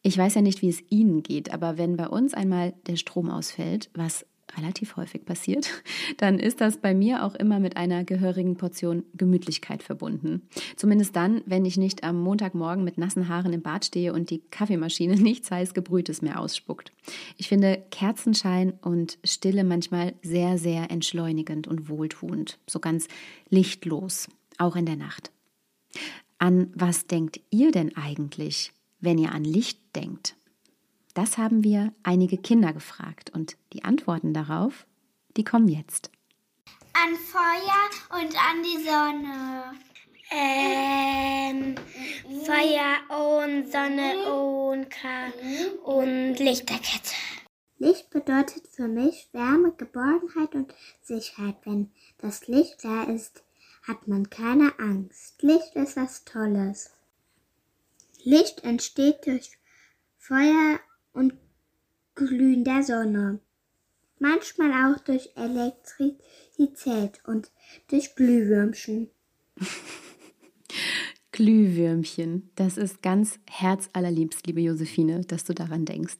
Ich 0.00 0.16
weiß 0.16 0.36
ja 0.36 0.40
nicht, 0.40 0.62
wie 0.62 0.70
es 0.70 0.82
Ihnen 0.88 1.22
geht, 1.22 1.52
aber 1.52 1.76
wenn 1.76 1.98
bei 1.98 2.08
uns 2.08 2.32
einmal 2.32 2.72
der 2.86 2.96
Strom 2.96 3.28
ausfällt, 3.28 3.90
was 3.92 4.24
relativ 4.56 4.96
häufig 4.96 5.24
passiert, 5.24 5.70
dann 6.18 6.38
ist 6.38 6.60
das 6.60 6.78
bei 6.78 6.94
mir 6.94 7.24
auch 7.24 7.34
immer 7.34 7.60
mit 7.60 7.76
einer 7.76 8.04
gehörigen 8.04 8.56
Portion 8.56 9.04
Gemütlichkeit 9.14 9.82
verbunden. 9.82 10.42
Zumindest 10.76 11.16
dann, 11.16 11.42
wenn 11.46 11.64
ich 11.64 11.76
nicht 11.76 12.04
am 12.04 12.20
Montagmorgen 12.20 12.84
mit 12.84 12.98
nassen 12.98 13.28
Haaren 13.28 13.52
im 13.52 13.62
Bad 13.62 13.84
stehe 13.84 14.12
und 14.12 14.30
die 14.30 14.42
Kaffeemaschine 14.50 15.14
nichts 15.20 15.50
heiß 15.50 15.74
Gebrühtes 15.74 16.22
mehr 16.22 16.40
ausspuckt. 16.40 16.92
Ich 17.36 17.48
finde 17.48 17.82
Kerzenschein 17.90 18.74
und 18.82 19.18
Stille 19.24 19.64
manchmal 19.64 20.14
sehr, 20.22 20.58
sehr 20.58 20.90
entschleunigend 20.90 21.66
und 21.66 21.88
wohltuend, 21.88 22.58
so 22.66 22.80
ganz 22.80 23.08
lichtlos, 23.48 24.28
auch 24.58 24.76
in 24.76 24.86
der 24.86 24.96
Nacht. 24.96 25.30
An 26.38 26.70
was 26.74 27.06
denkt 27.06 27.40
ihr 27.50 27.70
denn 27.70 27.96
eigentlich, 27.96 28.72
wenn 29.00 29.18
ihr 29.18 29.32
an 29.32 29.44
Licht 29.44 29.78
denkt? 29.94 30.36
Das 31.20 31.36
haben 31.36 31.62
wir 31.62 31.92
einige 32.02 32.38
Kinder 32.38 32.72
gefragt 32.72 33.28
und 33.34 33.58
die 33.74 33.84
Antworten 33.84 34.32
darauf, 34.32 34.86
die 35.36 35.44
kommen 35.44 35.68
jetzt. 35.68 36.10
An 36.94 37.14
Feuer 37.14 38.22
und 38.22 38.34
an 38.34 38.62
die 38.62 38.82
Sonne. 38.82 39.74
Ähm, 40.30 41.74
Feuer 42.46 43.44
und 43.44 43.70
Sonne 43.70 44.32
und, 44.32 44.88
Ka 44.88 45.26
und 45.84 46.38
Lichterkette. 46.38 47.12
Licht 47.76 48.08
bedeutet 48.08 48.66
für 48.68 48.88
mich 48.88 49.28
Wärme, 49.32 49.72
Geborgenheit 49.76 50.54
und 50.54 50.74
Sicherheit. 51.02 51.56
Wenn 51.66 51.92
das 52.16 52.48
Licht 52.48 52.82
da 52.82 53.02
ist, 53.02 53.44
hat 53.82 54.08
man 54.08 54.30
keine 54.30 54.72
Angst. 54.78 55.42
Licht 55.42 55.76
ist 55.76 55.98
was 55.98 56.24
Tolles. 56.24 56.94
Licht 58.24 58.64
entsteht 58.64 59.26
durch 59.26 59.50
Feuer 60.16 60.80
und 61.12 61.34
Glühen 62.14 62.64
der 62.64 62.82
Sonne. 62.82 63.40
Manchmal 64.18 64.70
auch 64.72 65.00
durch 65.00 65.30
Elektrizität 65.36 67.20
und 67.26 67.50
durch 67.88 68.14
Glühwürmchen. 68.14 69.08
Glühwürmchen, 71.32 72.50
das 72.54 72.76
ist 72.76 73.02
ganz 73.02 73.38
herzallerliebst, 73.48 74.46
liebe 74.46 74.60
Josephine, 74.60 75.22
dass 75.22 75.44
du 75.44 75.54
daran 75.54 75.86
denkst. 75.86 76.18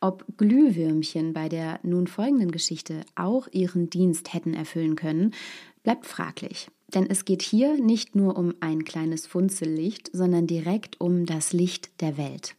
Ob 0.00 0.24
Glühwürmchen 0.36 1.32
bei 1.32 1.48
der 1.48 1.80
nun 1.82 2.06
folgenden 2.06 2.52
Geschichte 2.52 3.00
auch 3.16 3.48
ihren 3.50 3.90
Dienst 3.90 4.32
hätten 4.32 4.54
erfüllen 4.54 4.94
können, 4.94 5.34
bleibt 5.82 6.06
fraglich. 6.06 6.70
Denn 6.94 7.08
es 7.08 7.24
geht 7.24 7.42
hier 7.42 7.76
nicht 7.80 8.14
nur 8.14 8.36
um 8.36 8.54
ein 8.60 8.84
kleines 8.84 9.26
Funzellicht, 9.26 10.10
sondern 10.12 10.46
direkt 10.46 11.00
um 11.00 11.26
das 11.26 11.52
Licht 11.52 12.00
der 12.00 12.16
Welt. 12.16 12.54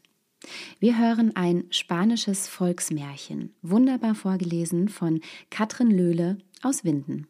Wir 0.80 0.98
hören 0.98 1.36
ein 1.36 1.66
spanisches 1.70 2.48
Volksmärchen, 2.48 3.54
wunderbar 3.62 4.16
vorgelesen 4.16 4.90
von 4.90 5.22
Katrin 5.50 5.92
Löhle 5.92 6.38
aus 6.62 6.84
Winden. 6.84 7.28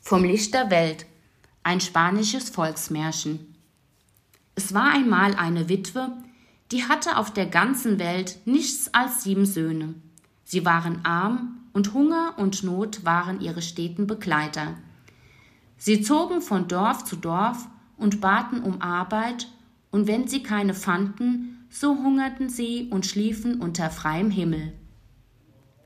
Vom 0.00 0.24
Licht 0.24 0.54
der 0.54 0.70
Welt, 0.70 1.06
ein 1.62 1.80
spanisches 1.80 2.50
Volksmärchen. 2.50 3.54
Es 4.54 4.74
war 4.74 4.92
einmal 4.92 5.34
eine 5.34 5.68
Witwe, 5.68 6.12
die 6.72 6.84
hatte 6.84 7.16
auf 7.16 7.32
der 7.32 7.46
ganzen 7.46 7.98
Welt 7.98 8.38
nichts 8.44 8.92
als 8.92 9.22
sieben 9.22 9.46
Söhne. 9.46 9.94
Sie 10.44 10.64
waren 10.64 11.04
arm 11.04 11.68
und 11.72 11.94
Hunger 11.94 12.34
und 12.36 12.62
Not 12.62 13.04
waren 13.04 13.40
ihre 13.40 13.62
steten 13.62 14.06
Begleiter. 14.06 14.74
Sie 15.76 16.02
zogen 16.02 16.42
von 16.42 16.68
Dorf 16.68 17.04
zu 17.04 17.16
Dorf 17.16 17.66
und 17.96 18.20
baten 18.20 18.62
um 18.62 18.80
Arbeit, 18.82 19.48
und 19.92 20.08
wenn 20.08 20.26
sie 20.26 20.42
keine 20.42 20.74
fanden, 20.74 21.66
so 21.70 21.96
hungerten 22.02 22.48
sie 22.48 22.88
und 22.90 23.06
schliefen 23.06 23.60
unter 23.60 23.90
freiem 23.90 24.30
Himmel. 24.30 24.72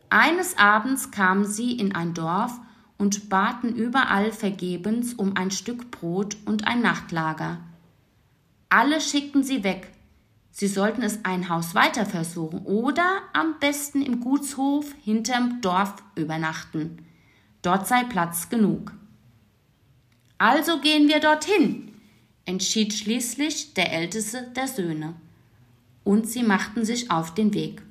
Eines 0.09 0.57
Abends 0.57 1.11
kamen 1.11 1.45
sie 1.45 1.73
in 1.73 1.95
ein 1.95 2.15
Dorf 2.15 2.59
und 2.97 3.29
baten 3.29 3.75
überall 3.75 4.33
vergebens 4.33 5.13
um 5.13 5.37
ein 5.37 5.51
Stück 5.51 5.91
Brot 5.91 6.37
und 6.47 6.67
ein 6.67 6.81
Nachtlager. 6.81 7.59
Alle 8.69 9.01
schickten 9.01 9.43
sie 9.43 9.65
weg. 9.65 9.93
Sie 10.51 10.69
sollten 10.69 11.03
es 11.03 11.25
ein 11.25 11.51
Haus 11.51 11.75
weiter 11.75 12.07
versuchen 12.07 12.61
oder 12.61 13.05
am 13.35 13.59
besten 13.61 14.01
im 14.01 14.21
Gutshof 14.21 14.87
hinterm 15.03 15.61
Dorf 15.61 15.95
übernachten. 16.15 17.05
Dort 17.61 17.87
sei 17.87 18.05
Platz 18.05 18.49
genug. 18.49 18.93
Also 20.39 20.81
gehen 20.81 21.09
wir 21.09 21.21
dorthin, 21.21 21.86
entschied 22.47 22.95
schließlich 22.95 23.75
der 23.75 23.93
älteste 23.93 24.51
der 24.57 24.69
Söhne. 24.69 25.15
und 26.05 26.29
sie 26.29 26.45
machten 26.45 26.85
sich 26.85 27.11
auf 27.11 27.35
den 27.35 27.53
Weg. 27.53 27.83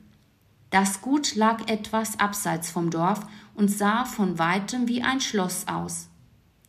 Das 0.70 1.02
Gut 1.02 1.36
lag 1.36 1.68
etwas 1.68 2.18
abseits 2.18 2.72
vom 2.72 2.90
Dorf 2.90 3.20
und 3.56 3.70
sah 3.70 4.06
von 4.06 4.40
weitem 4.40 4.88
wie 4.88 5.04
ein 5.04 5.20
Schloss 5.20 5.68
aus. 5.68 6.08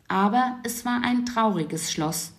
Aber 0.08 0.58
es 0.64 0.84
war 0.84 1.02
ein 1.04 1.24
trauriges 1.24 1.92
Schloss. 1.92 2.32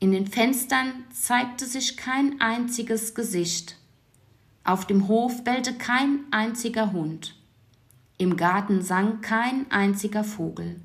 In 0.00 0.10
den 0.10 0.26
Fenstern 0.26 1.04
zeigte 1.12 1.66
sich 1.66 1.96
kein 1.96 2.40
einziges 2.40 3.14
Gesicht. 3.14 3.76
Auf 4.64 4.86
dem 4.86 5.06
Hof 5.06 5.44
bellte 5.44 5.74
kein 5.74 6.24
einziger 6.32 6.90
Hund. 6.92 7.36
Im 8.18 8.36
Garten 8.36 8.82
sang 8.82 9.20
kein 9.20 9.70
einziger 9.70 10.24
Vogel. 10.24 10.80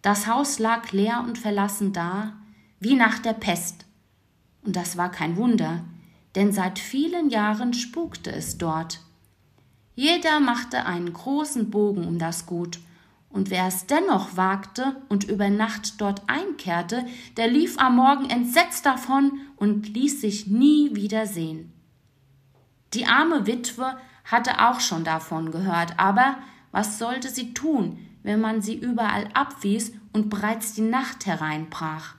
Das 0.00 0.28
Haus 0.28 0.60
lag 0.60 0.92
leer 0.92 1.24
und 1.26 1.38
verlassen 1.38 1.92
da, 1.92 2.34
wie 2.80 2.94
nach 2.94 3.18
der 3.18 3.32
Pest. 3.32 3.84
Und 4.64 4.76
das 4.76 4.96
war 4.96 5.10
kein 5.10 5.36
Wunder, 5.36 5.84
denn 6.34 6.52
seit 6.52 6.78
vielen 6.78 7.30
Jahren 7.30 7.72
spukte 7.72 8.30
es 8.32 8.58
dort. 8.58 9.00
Jeder 9.94 10.40
machte 10.40 10.84
einen 10.84 11.12
großen 11.12 11.70
Bogen 11.70 12.06
um 12.06 12.18
das 12.18 12.46
Gut 12.46 12.78
und 13.36 13.50
wer 13.50 13.66
es 13.66 13.84
dennoch 13.84 14.38
wagte 14.38 14.96
und 15.10 15.24
über 15.24 15.50
Nacht 15.50 16.00
dort 16.00 16.22
einkehrte, 16.26 17.04
der 17.36 17.48
lief 17.48 17.78
am 17.78 17.96
Morgen 17.96 18.30
entsetzt 18.30 18.86
davon 18.86 19.40
und 19.56 19.92
ließ 19.92 20.22
sich 20.22 20.46
nie 20.46 20.94
wieder 20.94 21.26
sehen. 21.26 21.70
Die 22.94 23.04
arme 23.04 23.46
Witwe 23.46 23.98
hatte 24.24 24.66
auch 24.66 24.80
schon 24.80 25.04
davon 25.04 25.50
gehört, 25.50 25.98
aber 25.98 26.38
was 26.72 26.98
sollte 26.98 27.28
sie 27.28 27.52
tun, 27.52 27.98
wenn 28.22 28.40
man 28.40 28.62
sie 28.62 28.74
überall 28.74 29.28
abwies 29.34 29.92
und 30.14 30.30
bereits 30.30 30.72
die 30.72 30.80
Nacht 30.80 31.26
hereinbrach? 31.26 32.14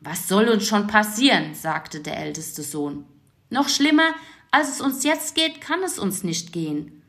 Was 0.00 0.28
soll 0.28 0.48
uns 0.48 0.66
schon 0.66 0.86
passieren? 0.86 1.54
sagte 1.54 2.00
der 2.00 2.18
älteste 2.18 2.62
Sohn. 2.62 3.04
Noch 3.50 3.68
schlimmer, 3.68 4.14
als 4.50 4.68
es 4.70 4.80
uns 4.80 5.04
jetzt 5.04 5.34
geht, 5.34 5.60
kann 5.60 5.82
es 5.82 5.98
uns 5.98 6.22
nicht 6.22 6.52
gehen. 6.52 7.02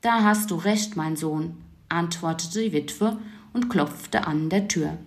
Da 0.00 0.22
hast 0.22 0.50
du 0.50 0.56
recht, 0.56 0.96
mein 0.96 1.16
Sohn, 1.16 1.62
antwortete 1.88 2.60
die 2.60 2.72
Witwe 2.72 3.18
und 3.52 3.68
klopfte 3.68 4.26
an 4.26 4.48
der 4.48 4.68
Tür. 4.68 4.98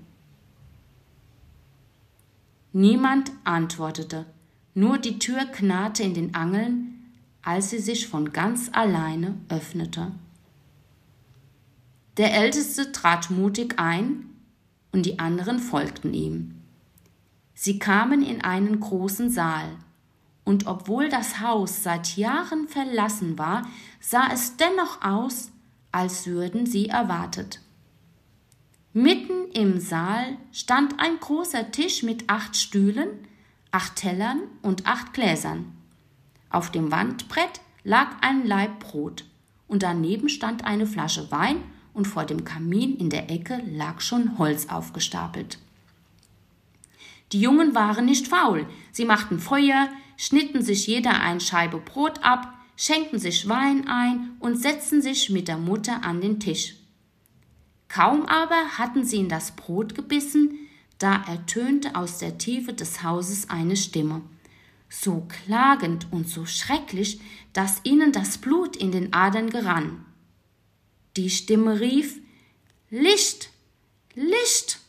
Niemand 2.74 3.32
antwortete, 3.46 4.26
nur 4.74 4.98
die 4.98 5.20
Tür 5.20 5.46
knarrte 5.46 6.04
in 6.04 6.14
den 6.14 6.36
Angeln, 6.36 6.96
als 7.42 7.70
sie 7.70 7.80
sich 7.80 8.08
von 8.08 8.34
ganz 8.34 8.70
alleine 8.74 9.36
öffnete. 9.50 10.12
Der 12.18 12.34
Älteste 12.34 12.92
trat 12.92 13.30
mutig 13.30 13.80
ein, 13.80 14.30
und 14.92 15.06
die 15.06 15.20
anderen 15.20 15.60
folgten 15.60 16.14
ihm. 16.14 16.55
Sie 17.56 17.80
kamen 17.80 18.22
in 18.22 18.42
einen 18.42 18.80
großen 18.80 19.30
Saal, 19.30 19.70
und 20.44 20.68
obwohl 20.68 21.10
das 21.10 21.40
Haus 21.40 21.82
seit 21.82 22.18
Jahren 22.18 22.68
verlassen 22.68 23.40
war, 23.40 23.68
sah 24.00 24.28
es 24.32 24.58
dennoch 24.58 25.02
aus, 25.02 25.52
als 25.92 26.28
würden 26.28 26.68
sie 26.68 26.90
erwartet. 26.90 27.62
Mitten 28.94 29.52
im 29.54 29.80
Saal 29.80 30.38
stand 30.52 31.00
ein 31.00 31.20
großer 31.20 31.72
Tisch 31.72 32.04
mit 32.04 32.30
acht 32.30 32.56
Stühlen, 32.56 33.08
acht 33.72 33.96
Tellern 33.96 34.42
und 34.62 34.86
acht 34.86 35.14
Gläsern. 35.14 35.76
Auf 36.50 36.72
dem 36.72 36.92
Wandbrett 36.92 37.62
lag 37.84 38.10
ein 38.22 38.46
Laib 38.46 38.80
Brot 38.80 39.26
und 39.68 39.84
daneben 39.84 40.30
stand 40.30 40.64
eine 40.64 40.86
Flasche 40.86 41.32
Wein 41.32 41.58
und 41.94 42.08
vor 42.08 42.26
dem 42.26 42.44
Kamin 42.44 42.96
in 42.98 43.10
der 43.10 43.32
Ecke 43.32 43.62
lag 43.66 44.00
schon 44.02 44.38
Holz 44.38 44.68
aufgestapelt. 44.70 45.58
Die 47.32 47.42
Jungen 47.42 47.76
waren 47.76 48.06
nicht 48.06 48.28
faul, 48.28 48.68
sie 48.92 49.06
machten 49.06 49.40
Feuer, 49.40 49.90
schnitten 50.18 50.62
sich 50.62 50.88
jeder 50.88 51.20
eine 51.22 51.42
Scheibe 51.42 51.80
Brot 51.80 52.24
ab, 52.24 52.54
schenkten 52.78 53.20
sich 53.20 53.48
Wein 53.48 53.88
ein 53.88 54.32
und 54.40 54.58
setzten 54.58 55.02
sich 55.02 55.30
mit 55.30 55.48
der 55.48 55.58
Mutter 55.58 56.04
an 56.04 56.22
den 56.22 56.40
Tisch. 56.40 56.76
Kaum 57.88 58.26
aber 58.26 58.78
hatten 58.78 59.04
sie 59.04 59.18
in 59.18 59.30
das 59.30 59.56
Brot 59.56 59.96
gebissen, 59.96 60.60
da 60.98 61.24
ertönte 61.28 61.96
aus 61.96 62.20
der 62.20 62.38
Tiefe 62.38 62.74
des 62.74 63.04
Hauses 63.04 63.50
eine 63.50 63.76
Stimme, 63.76 64.22
so 64.90 65.28
klagend 65.28 66.08
und 66.12 66.30
so 66.30 66.46
schrecklich, 66.46 67.20
dass 67.54 67.82
ihnen 67.84 68.12
das 68.12 68.38
Blut 68.38 68.76
in 68.76 68.92
den 68.92 69.14
Adern 69.14 69.50
gerann. 69.50 70.06
Die 71.18 71.30
Stimme 71.30 71.80
rief 71.80 72.20
Licht. 72.90 73.50
Licht. 74.14 74.80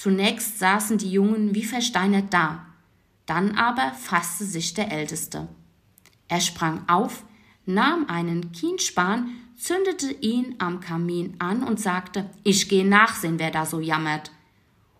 Zunächst 0.00 0.58
saßen 0.58 0.96
die 0.96 1.12
Jungen 1.12 1.54
wie 1.54 1.62
versteinert 1.62 2.32
da, 2.32 2.64
dann 3.26 3.58
aber 3.58 3.92
fasste 3.92 4.46
sich 4.46 4.72
der 4.72 4.90
Älteste. 4.90 5.46
Er 6.26 6.40
sprang 6.40 6.88
auf, 6.88 7.22
nahm 7.66 8.06
einen 8.08 8.50
Kienspan, 8.50 9.28
zündete 9.58 10.10
ihn 10.10 10.54
am 10.56 10.80
Kamin 10.80 11.34
an 11.38 11.62
und 11.62 11.80
sagte, 11.80 12.30
ich 12.44 12.70
gehe 12.70 12.88
nachsehen, 12.88 13.38
wer 13.38 13.50
da 13.50 13.66
so 13.66 13.78
jammert. 13.78 14.32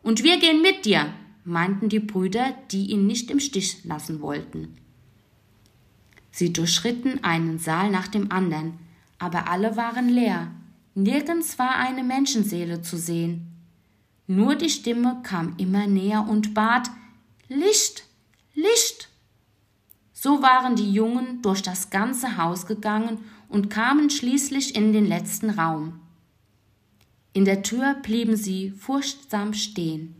Und 0.02 0.22
wir 0.22 0.38
gehen 0.38 0.60
mit 0.60 0.84
dir, 0.84 1.06
meinten 1.46 1.88
die 1.88 2.00
Brüder, 2.00 2.52
die 2.70 2.90
ihn 2.90 3.06
nicht 3.06 3.30
im 3.30 3.40
Stich 3.40 3.82
lassen 3.86 4.20
wollten. 4.20 4.76
Sie 6.30 6.52
durchschritten 6.52 7.24
einen 7.24 7.58
Saal 7.58 7.90
nach 7.90 8.08
dem 8.08 8.30
anderen, 8.30 8.74
aber 9.18 9.48
alle 9.48 9.78
waren 9.78 10.10
leer, 10.10 10.50
nirgends 10.94 11.58
war 11.58 11.76
eine 11.76 12.04
Menschenseele 12.04 12.82
zu 12.82 12.98
sehen. 12.98 13.49
Nur 14.30 14.54
die 14.54 14.70
Stimme 14.70 15.18
kam 15.24 15.56
immer 15.56 15.88
näher 15.88 16.24
und 16.28 16.54
bat 16.54 16.88
Licht, 17.48 18.04
Licht. 18.54 19.08
So 20.12 20.40
waren 20.40 20.76
die 20.76 20.92
Jungen 20.92 21.42
durch 21.42 21.62
das 21.62 21.90
ganze 21.90 22.36
Haus 22.36 22.66
gegangen 22.66 23.18
und 23.48 23.70
kamen 23.70 24.08
schließlich 24.08 24.76
in 24.76 24.92
den 24.92 25.04
letzten 25.04 25.50
Raum. 25.50 25.98
In 27.32 27.44
der 27.44 27.64
Tür 27.64 27.94
blieben 27.94 28.36
sie 28.36 28.70
furchtsam 28.70 29.52
stehen. 29.52 30.14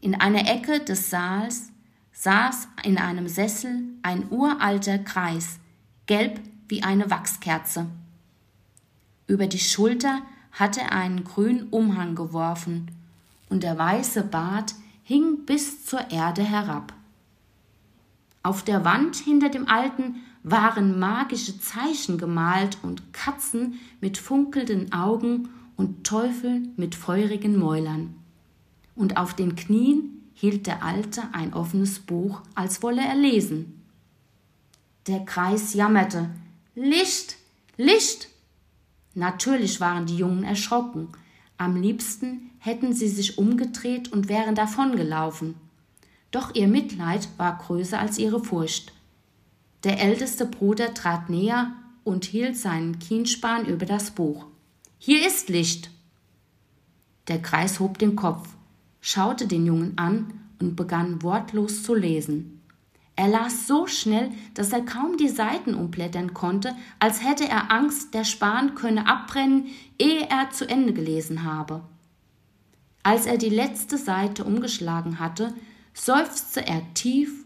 In 0.00 0.14
einer 0.14 0.48
Ecke 0.48 0.80
des 0.80 1.10
Saals 1.10 1.72
saß 2.12 2.68
in 2.84 2.96
einem 2.96 3.28
Sessel 3.28 3.82
ein 4.00 4.30
uralter 4.30 4.96
Kreis, 4.96 5.58
gelb 6.06 6.40
wie 6.68 6.82
eine 6.82 7.10
Wachskerze. 7.10 7.86
Über 9.26 9.46
die 9.46 9.58
Schulter 9.58 10.22
hatte 10.54 10.90
einen 10.90 11.24
grünen 11.24 11.68
Umhang 11.68 12.14
geworfen, 12.14 12.90
und 13.50 13.62
der 13.62 13.76
weiße 13.78 14.22
Bart 14.22 14.74
hing 15.02 15.44
bis 15.44 15.84
zur 15.84 16.10
Erde 16.10 16.42
herab. 16.42 16.94
Auf 18.42 18.62
der 18.62 18.84
Wand 18.84 19.16
hinter 19.16 19.48
dem 19.48 19.68
Alten 19.68 20.16
waren 20.42 20.98
magische 20.98 21.60
Zeichen 21.60 22.18
gemalt 22.18 22.78
und 22.82 23.12
Katzen 23.12 23.80
mit 24.00 24.18
funkelnden 24.18 24.92
Augen 24.92 25.48
und 25.76 26.04
Teufel 26.04 26.62
mit 26.76 26.94
feurigen 26.94 27.58
Mäulern. 27.58 28.14
Und 28.94 29.16
auf 29.16 29.34
den 29.34 29.56
Knien 29.56 30.22
hielt 30.34 30.66
der 30.66 30.82
Alte 30.82 31.22
ein 31.32 31.54
offenes 31.54 31.98
Buch, 31.98 32.42
als 32.54 32.82
wolle 32.82 33.02
er 33.02 33.16
lesen. 33.16 33.80
Der 35.06 35.24
Kreis 35.24 35.74
jammerte 35.74 36.30
Licht, 36.74 37.36
Licht. 37.76 38.28
Natürlich 39.14 39.80
waren 39.80 40.06
die 40.06 40.16
Jungen 40.16 40.44
erschrocken. 40.44 41.08
Am 41.56 41.80
liebsten 41.80 42.50
hätten 42.58 42.92
sie 42.92 43.08
sich 43.08 43.38
umgedreht 43.38 44.12
und 44.12 44.28
wären 44.28 44.54
davongelaufen 44.54 45.54
doch 46.34 46.52
ihr 46.52 46.66
Mitleid 46.66 47.28
war 47.36 47.56
größer 47.58 48.00
als 48.00 48.18
ihre 48.18 48.42
Furcht. 48.42 48.92
Der 49.84 50.00
älteste 50.00 50.46
Bruder 50.46 50.92
trat 50.92 51.30
näher 51.30 51.72
und 52.02 52.24
hielt 52.24 52.56
seinen 52.56 52.98
Kienspan 52.98 53.66
über 53.66 53.86
das 53.86 54.10
Buch. 54.10 54.46
Hier 54.98 55.24
ist 55.24 55.48
Licht. 55.48 55.90
Der 57.28 57.40
Kreis 57.40 57.78
hob 57.78 57.98
den 57.98 58.16
Kopf, 58.16 58.48
schaute 59.00 59.46
den 59.46 59.64
Jungen 59.64 59.96
an 59.96 60.32
und 60.60 60.74
begann 60.74 61.22
wortlos 61.22 61.84
zu 61.84 61.94
lesen. 61.94 62.53
Er 63.16 63.28
las 63.28 63.66
so 63.66 63.86
schnell, 63.86 64.30
dass 64.54 64.72
er 64.72 64.82
kaum 64.82 65.16
die 65.16 65.28
Seiten 65.28 65.74
umblättern 65.74 66.34
konnte, 66.34 66.74
als 66.98 67.24
hätte 67.24 67.48
er 67.48 67.70
Angst, 67.70 68.12
der 68.12 68.24
Span 68.24 68.74
könne 68.74 69.06
abbrennen, 69.06 69.66
ehe 69.98 70.28
er 70.28 70.50
zu 70.50 70.68
Ende 70.68 70.92
gelesen 70.92 71.44
habe. 71.44 71.82
Als 73.04 73.26
er 73.26 73.38
die 73.38 73.50
letzte 73.50 73.98
Seite 73.98 74.44
umgeschlagen 74.44 75.20
hatte, 75.20 75.54
seufzte 75.92 76.66
er 76.66 76.82
tief 76.94 77.44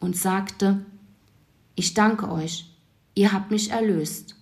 und 0.00 0.16
sagte, 0.16 0.84
ich 1.76 1.94
danke 1.94 2.30
euch, 2.30 2.74
ihr 3.14 3.32
habt 3.32 3.50
mich 3.50 3.70
erlöst. 3.70 4.34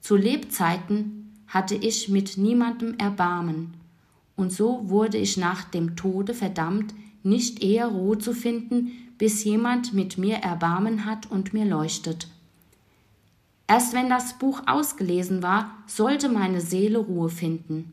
Zu 0.00 0.16
Lebzeiten 0.16 1.32
hatte 1.46 1.74
ich 1.74 2.08
mit 2.08 2.36
niemandem 2.36 2.98
Erbarmen, 2.98 3.74
und 4.36 4.52
so 4.52 4.88
wurde 4.88 5.18
ich 5.18 5.36
nach 5.36 5.64
dem 5.64 5.96
Tode 5.96 6.34
verdammt, 6.34 6.94
nicht 7.22 7.62
eher 7.62 7.88
Ruhe 7.88 8.18
zu 8.18 8.34
finden, 8.34 9.07
bis 9.18 9.44
jemand 9.44 9.92
mit 9.92 10.16
mir 10.16 10.36
Erbarmen 10.36 11.04
hat 11.04 11.30
und 11.30 11.52
mir 11.52 11.64
leuchtet. 11.64 12.28
Erst 13.66 13.92
wenn 13.92 14.08
das 14.08 14.38
Buch 14.38 14.62
ausgelesen 14.66 15.42
war, 15.42 15.70
sollte 15.86 16.28
meine 16.28 16.60
Seele 16.60 16.98
Ruhe 16.98 17.28
finden. 17.28 17.92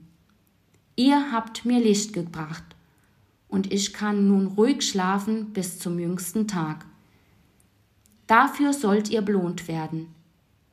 Ihr 0.95 1.31
habt 1.33 1.65
mir 1.65 1.79
Licht 1.79 2.13
gebracht, 2.13 2.63
und 3.49 3.71
ich 3.73 3.93
kann 3.93 4.27
nun 4.27 4.47
ruhig 4.47 4.81
schlafen 4.81 5.51
bis 5.51 5.79
zum 5.79 5.99
jüngsten 5.99 6.47
Tag. 6.47 6.85
Dafür 8.27 8.73
sollt 8.73 9.09
ihr 9.09 9.21
belohnt 9.21 9.67
werden. 9.67 10.07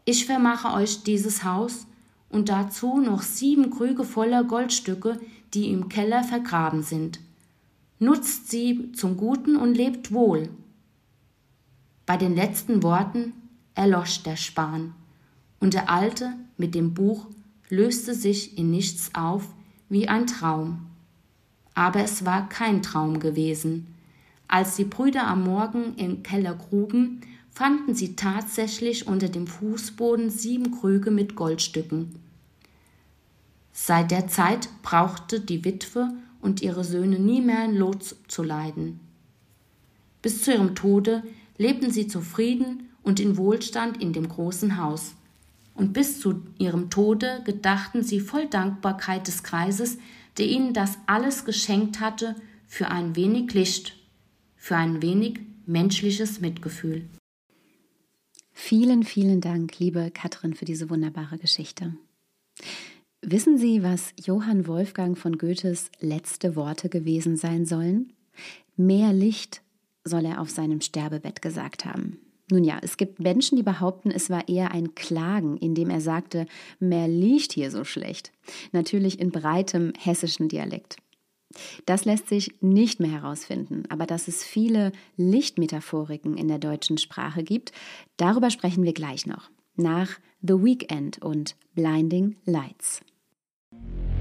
Ich 0.04 0.26
vermache 0.26 0.72
euch 0.74 1.02
dieses 1.02 1.44
Haus 1.44 1.86
und 2.28 2.48
dazu 2.48 3.00
noch 3.00 3.22
sieben 3.22 3.70
Krüge 3.70 4.04
voller 4.04 4.44
Goldstücke, 4.44 5.20
die 5.54 5.70
im 5.70 5.88
Keller 5.88 6.24
vergraben 6.24 6.82
sind. 6.82 7.20
Nutzt 8.02 8.50
sie 8.50 8.90
zum 8.96 9.16
Guten 9.16 9.54
und 9.54 9.76
lebt 9.76 10.10
wohl. 10.10 10.48
Bei 12.04 12.16
den 12.16 12.34
letzten 12.34 12.82
Worten 12.82 13.32
erlosch 13.76 14.24
der 14.24 14.34
Span, 14.34 14.92
und 15.60 15.74
der 15.74 15.88
Alte 15.88 16.32
mit 16.56 16.74
dem 16.74 16.94
Buch 16.94 17.28
löste 17.68 18.12
sich 18.12 18.58
in 18.58 18.72
nichts 18.72 19.14
auf 19.14 19.46
wie 19.88 20.08
ein 20.08 20.26
Traum. 20.26 20.86
Aber 21.74 22.00
es 22.00 22.24
war 22.24 22.48
kein 22.48 22.82
Traum 22.82 23.20
gewesen. 23.20 23.94
Als 24.48 24.74
die 24.74 24.84
Brüder 24.84 25.28
am 25.28 25.44
Morgen 25.44 25.94
im 25.94 26.24
Keller 26.24 26.56
gruben, 26.56 27.20
fanden 27.52 27.94
sie 27.94 28.16
tatsächlich 28.16 29.06
unter 29.06 29.28
dem 29.28 29.46
Fußboden 29.46 30.28
sieben 30.28 30.72
Krüge 30.72 31.12
mit 31.12 31.36
Goldstücken. 31.36 32.16
Seit 33.72 34.10
der 34.10 34.26
Zeit 34.26 34.68
brauchte 34.82 35.38
die 35.38 35.64
Witwe 35.64 36.10
und 36.42 36.60
ihre 36.60 36.84
Söhne 36.84 37.18
nie 37.18 37.40
mehr 37.40 37.68
Lot 37.68 38.16
zu 38.28 38.42
leiden. 38.42 39.00
Bis 40.20 40.42
zu 40.42 40.52
ihrem 40.52 40.74
Tode 40.74 41.22
lebten 41.56 41.90
sie 41.90 42.06
zufrieden 42.06 42.90
und 43.02 43.18
in 43.18 43.38
Wohlstand 43.38 44.02
in 44.02 44.12
dem 44.12 44.28
großen 44.28 44.76
Haus. 44.76 45.14
Und 45.74 45.94
bis 45.94 46.20
zu 46.20 46.42
ihrem 46.58 46.90
Tode 46.90 47.40
gedachten 47.44 48.02
sie 48.02 48.20
voll 48.20 48.46
Dankbarkeit 48.46 49.26
des 49.26 49.42
Kreises, 49.42 49.96
der 50.36 50.46
ihnen 50.46 50.74
das 50.74 50.98
alles 51.06 51.44
geschenkt 51.44 52.00
hatte, 52.00 52.36
für 52.66 52.88
ein 52.88 53.16
wenig 53.16 53.52
Licht, 53.54 53.96
für 54.56 54.76
ein 54.76 55.02
wenig 55.02 55.40
menschliches 55.66 56.40
Mitgefühl. 56.40 57.08
Vielen, 58.52 59.02
vielen 59.02 59.40
Dank, 59.40 59.78
liebe 59.78 60.10
Katrin, 60.10 60.54
für 60.54 60.64
diese 60.64 60.90
wunderbare 60.90 61.38
Geschichte. 61.38 61.94
Wissen 63.24 63.56
Sie, 63.56 63.84
was 63.84 64.12
Johann 64.20 64.66
Wolfgang 64.66 65.16
von 65.16 65.38
Goethes 65.38 65.92
letzte 66.00 66.56
Worte 66.56 66.88
gewesen 66.88 67.36
sein 67.36 67.66
sollen? 67.66 68.12
Mehr 68.76 69.12
Licht 69.12 69.62
soll 70.02 70.24
er 70.24 70.40
auf 70.40 70.50
seinem 70.50 70.80
Sterbebett 70.80 71.40
gesagt 71.40 71.84
haben. 71.84 72.18
Nun 72.50 72.64
ja, 72.64 72.80
es 72.82 72.96
gibt 72.96 73.20
Menschen, 73.20 73.54
die 73.54 73.62
behaupten, 73.62 74.10
es 74.10 74.28
war 74.28 74.48
eher 74.48 74.72
ein 74.72 74.96
Klagen, 74.96 75.56
indem 75.56 75.88
er 75.88 76.00
sagte, 76.00 76.46
mehr 76.80 77.06
liegt 77.06 77.52
hier 77.52 77.70
so 77.70 77.84
schlecht. 77.84 78.32
Natürlich 78.72 79.20
in 79.20 79.30
breitem 79.30 79.92
hessischen 79.96 80.48
Dialekt. 80.48 80.96
Das 81.86 82.04
lässt 82.04 82.28
sich 82.28 82.56
nicht 82.60 82.98
mehr 82.98 83.12
herausfinden, 83.12 83.84
aber 83.88 84.04
dass 84.04 84.26
es 84.26 84.42
viele 84.42 84.90
Lichtmetaphoriken 85.16 86.36
in 86.36 86.48
der 86.48 86.58
deutschen 86.58 86.98
Sprache 86.98 87.44
gibt, 87.44 87.70
darüber 88.16 88.50
sprechen 88.50 88.82
wir 88.82 88.94
gleich 88.94 89.26
noch. 89.26 89.48
Nach 89.76 90.18
The 90.40 90.54
Weekend 90.54 91.22
und 91.22 91.54
Blinding 91.76 92.34
Lights. 92.44 93.00
Eigentlich 93.72 94.11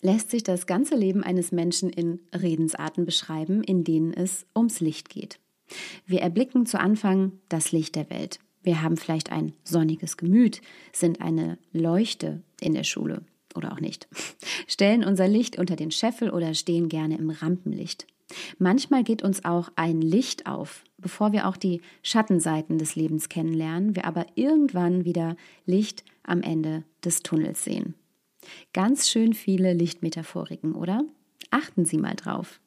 lässt 0.00 0.30
sich 0.30 0.42
das 0.42 0.66
ganze 0.66 0.96
Leben 0.96 1.22
eines 1.22 1.52
Menschen 1.52 1.90
in 1.90 2.20
Redensarten 2.32 3.04
beschreiben, 3.04 3.62
in 3.62 3.84
denen 3.84 4.12
es 4.12 4.46
ums 4.54 4.80
Licht 4.80 5.08
geht. 5.08 5.38
Wir 6.06 6.20
erblicken 6.20 6.66
zu 6.66 6.80
Anfang 6.80 7.32
das 7.48 7.72
Licht 7.72 7.96
der 7.96 8.08
Welt. 8.10 8.38
Wir 8.62 8.82
haben 8.82 8.96
vielleicht 8.96 9.30
ein 9.30 9.52
sonniges 9.64 10.16
Gemüt, 10.16 10.60
sind 10.92 11.20
eine 11.20 11.58
Leuchte 11.72 12.42
in 12.60 12.74
der 12.74 12.84
Schule 12.84 13.22
oder 13.54 13.72
auch 13.72 13.80
nicht, 13.80 14.08
stellen 14.66 15.04
unser 15.04 15.28
Licht 15.28 15.58
unter 15.58 15.76
den 15.76 15.90
Scheffel 15.90 16.30
oder 16.30 16.54
stehen 16.54 16.88
gerne 16.88 17.16
im 17.16 17.30
Rampenlicht. 17.30 18.06
Manchmal 18.58 19.04
geht 19.04 19.22
uns 19.22 19.44
auch 19.44 19.70
ein 19.76 20.02
Licht 20.02 20.46
auf, 20.46 20.84
bevor 20.98 21.32
wir 21.32 21.48
auch 21.48 21.56
die 21.56 21.80
Schattenseiten 22.02 22.76
des 22.78 22.94
Lebens 22.94 23.28
kennenlernen, 23.28 23.96
wir 23.96 24.04
aber 24.04 24.26
irgendwann 24.34 25.04
wieder 25.04 25.36
Licht 25.64 26.04
am 26.24 26.42
Ende 26.42 26.84
des 27.04 27.22
Tunnels 27.22 27.64
sehen. 27.64 27.94
Ganz 28.72 29.08
schön 29.08 29.34
viele 29.34 29.72
Lichtmetaphoriken, 29.72 30.74
oder? 30.74 31.02
Achten 31.50 31.84
Sie 31.84 31.98
mal 31.98 32.14
drauf. 32.14 32.60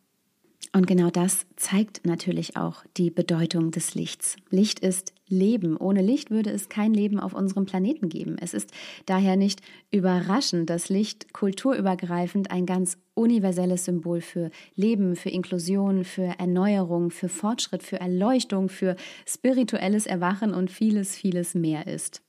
Und 0.74 0.88
genau 0.88 1.10
das 1.10 1.46
zeigt 1.58 2.06
natürlich 2.06 2.56
auch 2.56 2.86
die 2.96 3.12
Bedeutung 3.12 3.72
des 3.72 3.94
Lichts. 3.94 4.38
Licht 4.50 4.80
ist 4.80 5.14
Leben. 5.28 5.76
Ohne 5.76 6.02
Licht 6.02 6.32
würde 6.32 6.50
es 6.50 6.70
kein 6.70 6.94
Leben 6.94 7.20
auf 7.20 7.34
unserem 7.34 7.66
Planeten 7.66 8.08
geben. 8.08 8.38
Es 8.40 8.54
ist 8.54 8.72
daher 9.06 9.36
nicht 9.36 9.62
überraschend, 9.92 10.70
dass 10.70 10.88
Licht 10.88 11.34
kulturübergreifend 11.34 12.52
ein 12.52 12.66
ganz 12.66 12.98
universelles 13.16 13.84
Symbol 13.84 14.22
für 14.22 14.50
Leben, 14.76 15.18
für 15.18 15.30
Inklusion, 15.30 16.06
für 16.06 16.40
Erneuerung, 16.40 17.12
für 17.12 17.28
Fortschritt, 17.28 17.84
für 17.84 18.00
Erleuchtung, 18.00 18.70
für 18.70 18.96
spirituelles 19.28 20.06
Erwachen 20.06 20.54
und 20.54 20.72
vieles, 20.72 21.18
vieles 21.18 21.54
mehr 21.54 21.86
ist. 21.88 22.22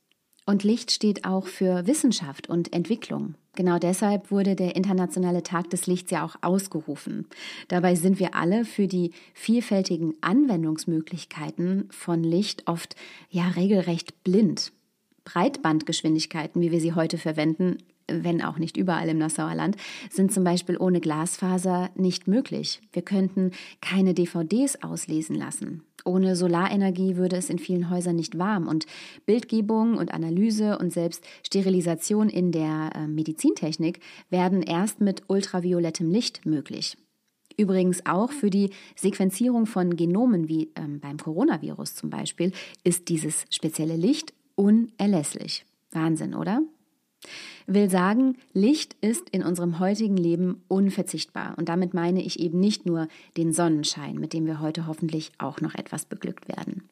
Und 0.44 0.64
Licht 0.64 0.90
steht 0.90 1.24
auch 1.24 1.46
für 1.46 1.86
Wissenschaft 1.86 2.48
und 2.48 2.72
Entwicklung. 2.72 3.34
Genau 3.54 3.78
deshalb 3.78 4.30
wurde 4.30 4.56
der 4.56 4.76
Internationale 4.76 5.42
Tag 5.42 5.70
des 5.70 5.86
Lichts 5.86 6.10
ja 6.10 6.24
auch 6.24 6.36
ausgerufen. 6.40 7.28
Dabei 7.68 7.94
sind 7.94 8.18
wir 8.18 8.34
alle 8.34 8.64
für 8.64 8.88
die 8.88 9.12
vielfältigen 9.34 10.14
Anwendungsmöglichkeiten 10.20 11.88
von 11.90 12.24
Licht 12.24 12.66
oft 12.66 12.96
ja 13.30 13.48
regelrecht 13.48 14.24
blind. 14.24 14.72
Breitbandgeschwindigkeiten, 15.24 16.60
wie 16.60 16.72
wir 16.72 16.80
sie 16.80 16.94
heute 16.94 17.18
verwenden, 17.18 17.78
wenn 18.08 18.42
auch 18.42 18.58
nicht 18.58 18.76
überall 18.76 19.08
im 19.08 19.18
Nassauer 19.18 19.54
Land, 19.54 19.76
sind 20.10 20.32
zum 20.32 20.44
Beispiel 20.44 20.76
ohne 20.76 21.00
Glasfaser 21.00 21.90
nicht 21.94 22.28
möglich. 22.28 22.80
Wir 22.92 23.02
könnten 23.02 23.52
keine 23.80 24.14
DVDs 24.14 24.82
auslesen 24.82 25.36
lassen. 25.36 25.82
Ohne 26.04 26.34
Solarenergie 26.34 27.16
würde 27.16 27.36
es 27.36 27.48
in 27.48 27.58
vielen 27.58 27.88
Häusern 27.88 28.16
nicht 28.16 28.38
warm 28.38 28.66
und 28.66 28.86
Bildgebung 29.24 29.96
und 29.96 30.12
Analyse 30.12 30.78
und 30.78 30.92
selbst 30.92 31.24
Sterilisation 31.46 32.28
in 32.28 32.50
der 32.50 32.90
äh, 32.94 33.06
Medizintechnik 33.06 34.00
werden 34.28 34.62
erst 34.62 35.00
mit 35.00 35.22
ultraviolettem 35.28 36.10
Licht 36.10 36.44
möglich. 36.44 36.96
Übrigens 37.56 38.06
auch 38.06 38.32
für 38.32 38.50
die 38.50 38.70
Sequenzierung 38.96 39.66
von 39.66 39.96
Genomen 39.96 40.48
wie 40.48 40.70
ähm, 40.74 41.00
beim 41.00 41.18
Coronavirus 41.18 41.94
zum 41.94 42.10
Beispiel 42.10 42.52
ist 42.82 43.08
dieses 43.08 43.44
spezielle 43.50 43.96
Licht 43.96 44.32
unerlässlich. 44.54 45.64
Wahnsinn, 45.90 46.34
oder? 46.34 46.62
Will 47.66 47.88
sagen, 47.88 48.36
Licht 48.52 48.96
ist 49.00 49.30
in 49.30 49.42
unserem 49.42 49.78
heutigen 49.78 50.16
Leben 50.16 50.62
unverzichtbar. 50.68 51.54
Und 51.56 51.68
damit 51.68 51.94
meine 51.94 52.22
ich 52.22 52.40
eben 52.40 52.58
nicht 52.58 52.86
nur 52.86 53.08
den 53.36 53.52
Sonnenschein, 53.52 54.16
mit 54.16 54.32
dem 54.32 54.46
wir 54.46 54.60
heute 54.60 54.86
hoffentlich 54.86 55.32
auch 55.38 55.60
noch 55.60 55.74
etwas 55.74 56.04
beglückt 56.04 56.48
werden. 56.48 56.88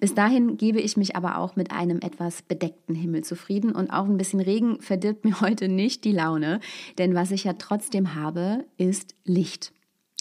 Bis 0.00 0.14
dahin 0.14 0.56
gebe 0.56 0.80
ich 0.80 0.96
mich 0.96 1.16
aber 1.16 1.38
auch 1.38 1.56
mit 1.56 1.70
einem 1.70 2.00
etwas 2.00 2.42
bedeckten 2.42 2.94
Himmel 2.94 3.24
zufrieden 3.24 3.72
und 3.72 3.90
auch 3.90 4.04
ein 4.04 4.18
bisschen 4.18 4.40
Regen 4.40 4.80
verdirbt 4.80 5.24
mir 5.24 5.40
heute 5.40 5.68
nicht 5.68 6.04
die 6.04 6.12
Laune, 6.12 6.60
denn 6.98 7.14
was 7.14 7.30
ich 7.30 7.44
ja 7.44 7.54
trotzdem 7.54 8.14
habe, 8.14 8.64
ist 8.76 9.14
Licht. 9.24 9.72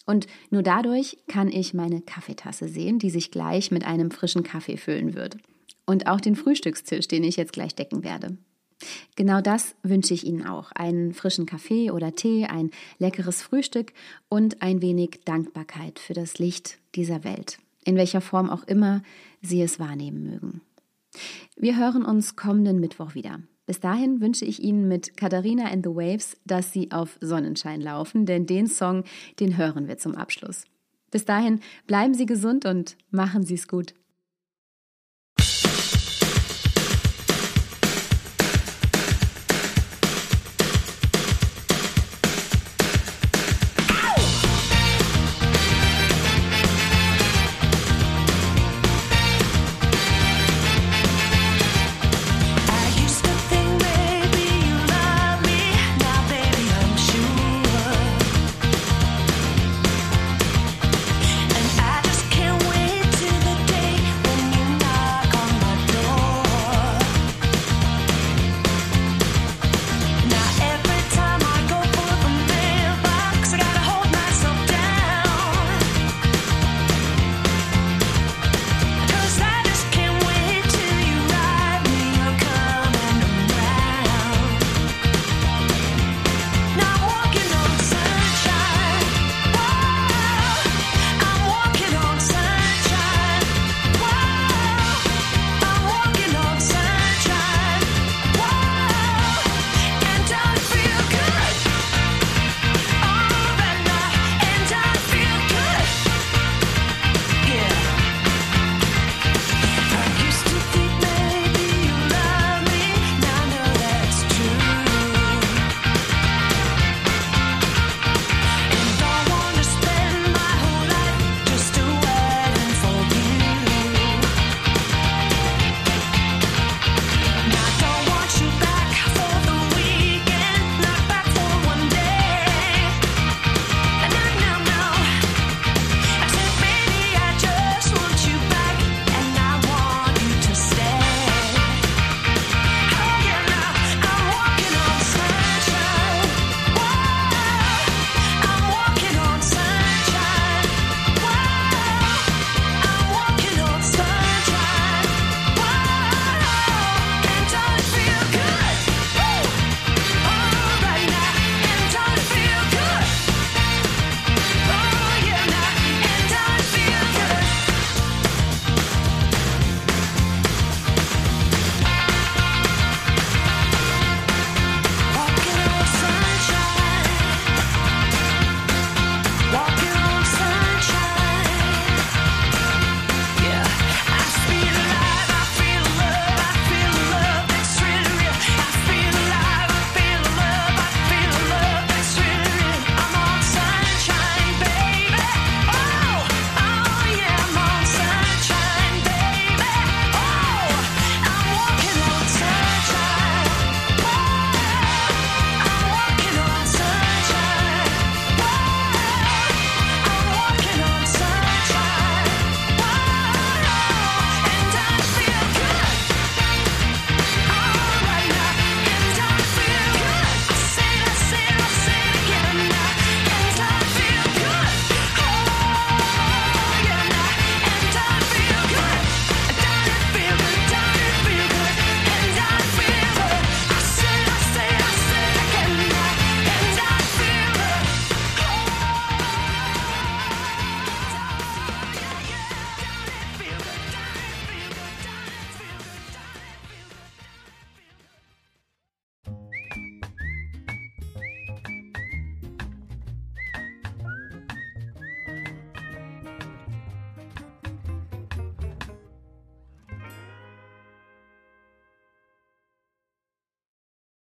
Und 0.05 0.27
nur 0.49 0.63
dadurch 0.63 1.17
kann 1.27 1.49
ich 1.49 1.73
meine 1.73 2.01
Kaffeetasse 2.01 2.67
sehen, 2.67 2.99
die 2.99 3.09
sich 3.09 3.31
gleich 3.31 3.71
mit 3.71 3.85
einem 3.85 4.11
frischen 4.11 4.43
Kaffee 4.43 4.77
füllen 4.77 5.13
wird. 5.13 5.37
Und 5.85 6.07
auch 6.07 6.21
den 6.21 6.35
Frühstückstisch, 6.35 7.07
den 7.07 7.23
ich 7.23 7.35
jetzt 7.37 7.53
gleich 7.53 7.75
decken 7.75 8.03
werde. 8.03 8.37
Genau 9.15 9.41
das 9.41 9.75
wünsche 9.83 10.13
ich 10.13 10.25
Ihnen 10.25 10.45
auch. 10.45 10.71
Einen 10.71 11.13
frischen 11.13 11.45
Kaffee 11.45 11.91
oder 11.91 12.15
Tee, 12.15 12.45
ein 12.45 12.71
leckeres 12.99 13.41
Frühstück 13.41 13.93
und 14.29 14.61
ein 14.61 14.81
wenig 14.81 15.21
Dankbarkeit 15.25 15.99
für 15.99 16.13
das 16.13 16.39
Licht 16.39 16.79
dieser 16.95 17.23
Welt, 17.23 17.59
in 17.83 17.95
welcher 17.95 18.21
Form 18.21 18.49
auch 18.49 18.63
immer 18.63 19.03
Sie 19.41 19.61
es 19.61 19.79
wahrnehmen 19.79 20.23
mögen. 20.23 20.61
Wir 21.55 21.77
hören 21.77 22.05
uns 22.05 22.35
kommenden 22.35 22.79
Mittwoch 22.79 23.15
wieder. 23.15 23.39
Bis 23.65 23.79
dahin 23.79 24.21
wünsche 24.21 24.45
ich 24.45 24.61
Ihnen 24.61 24.87
mit 24.87 25.15
Katharina 25.15 25.65
and 25.71 25.85
the 25.85 25.91
Waves, 25.91 26.37
dass 26.45 26.73
Sie 26.73 26.91
auf 26.91 27.17
Sonnenschein 27.21 27.79
laufen, 27.79 28.25
denn 28.25 28.45
den 28.45 28.67
Song, 28.67 29.03
den 29.39 29.57
hören 29.57 29.87
wir 29.87 29.97
zum 29.97 30.15
Abschluss. 30.15 30.65
Bis 31.11 31.25
dahin 31.25 31.59
bleiben 31.87 32.13
Sie 32.13 32.25
gesund 32.25 32.65
und 32.65 32.97
machen 33.11 33.43
Sie 33.43 33.55
es 33.55 33.67
gut. 33.67 33.93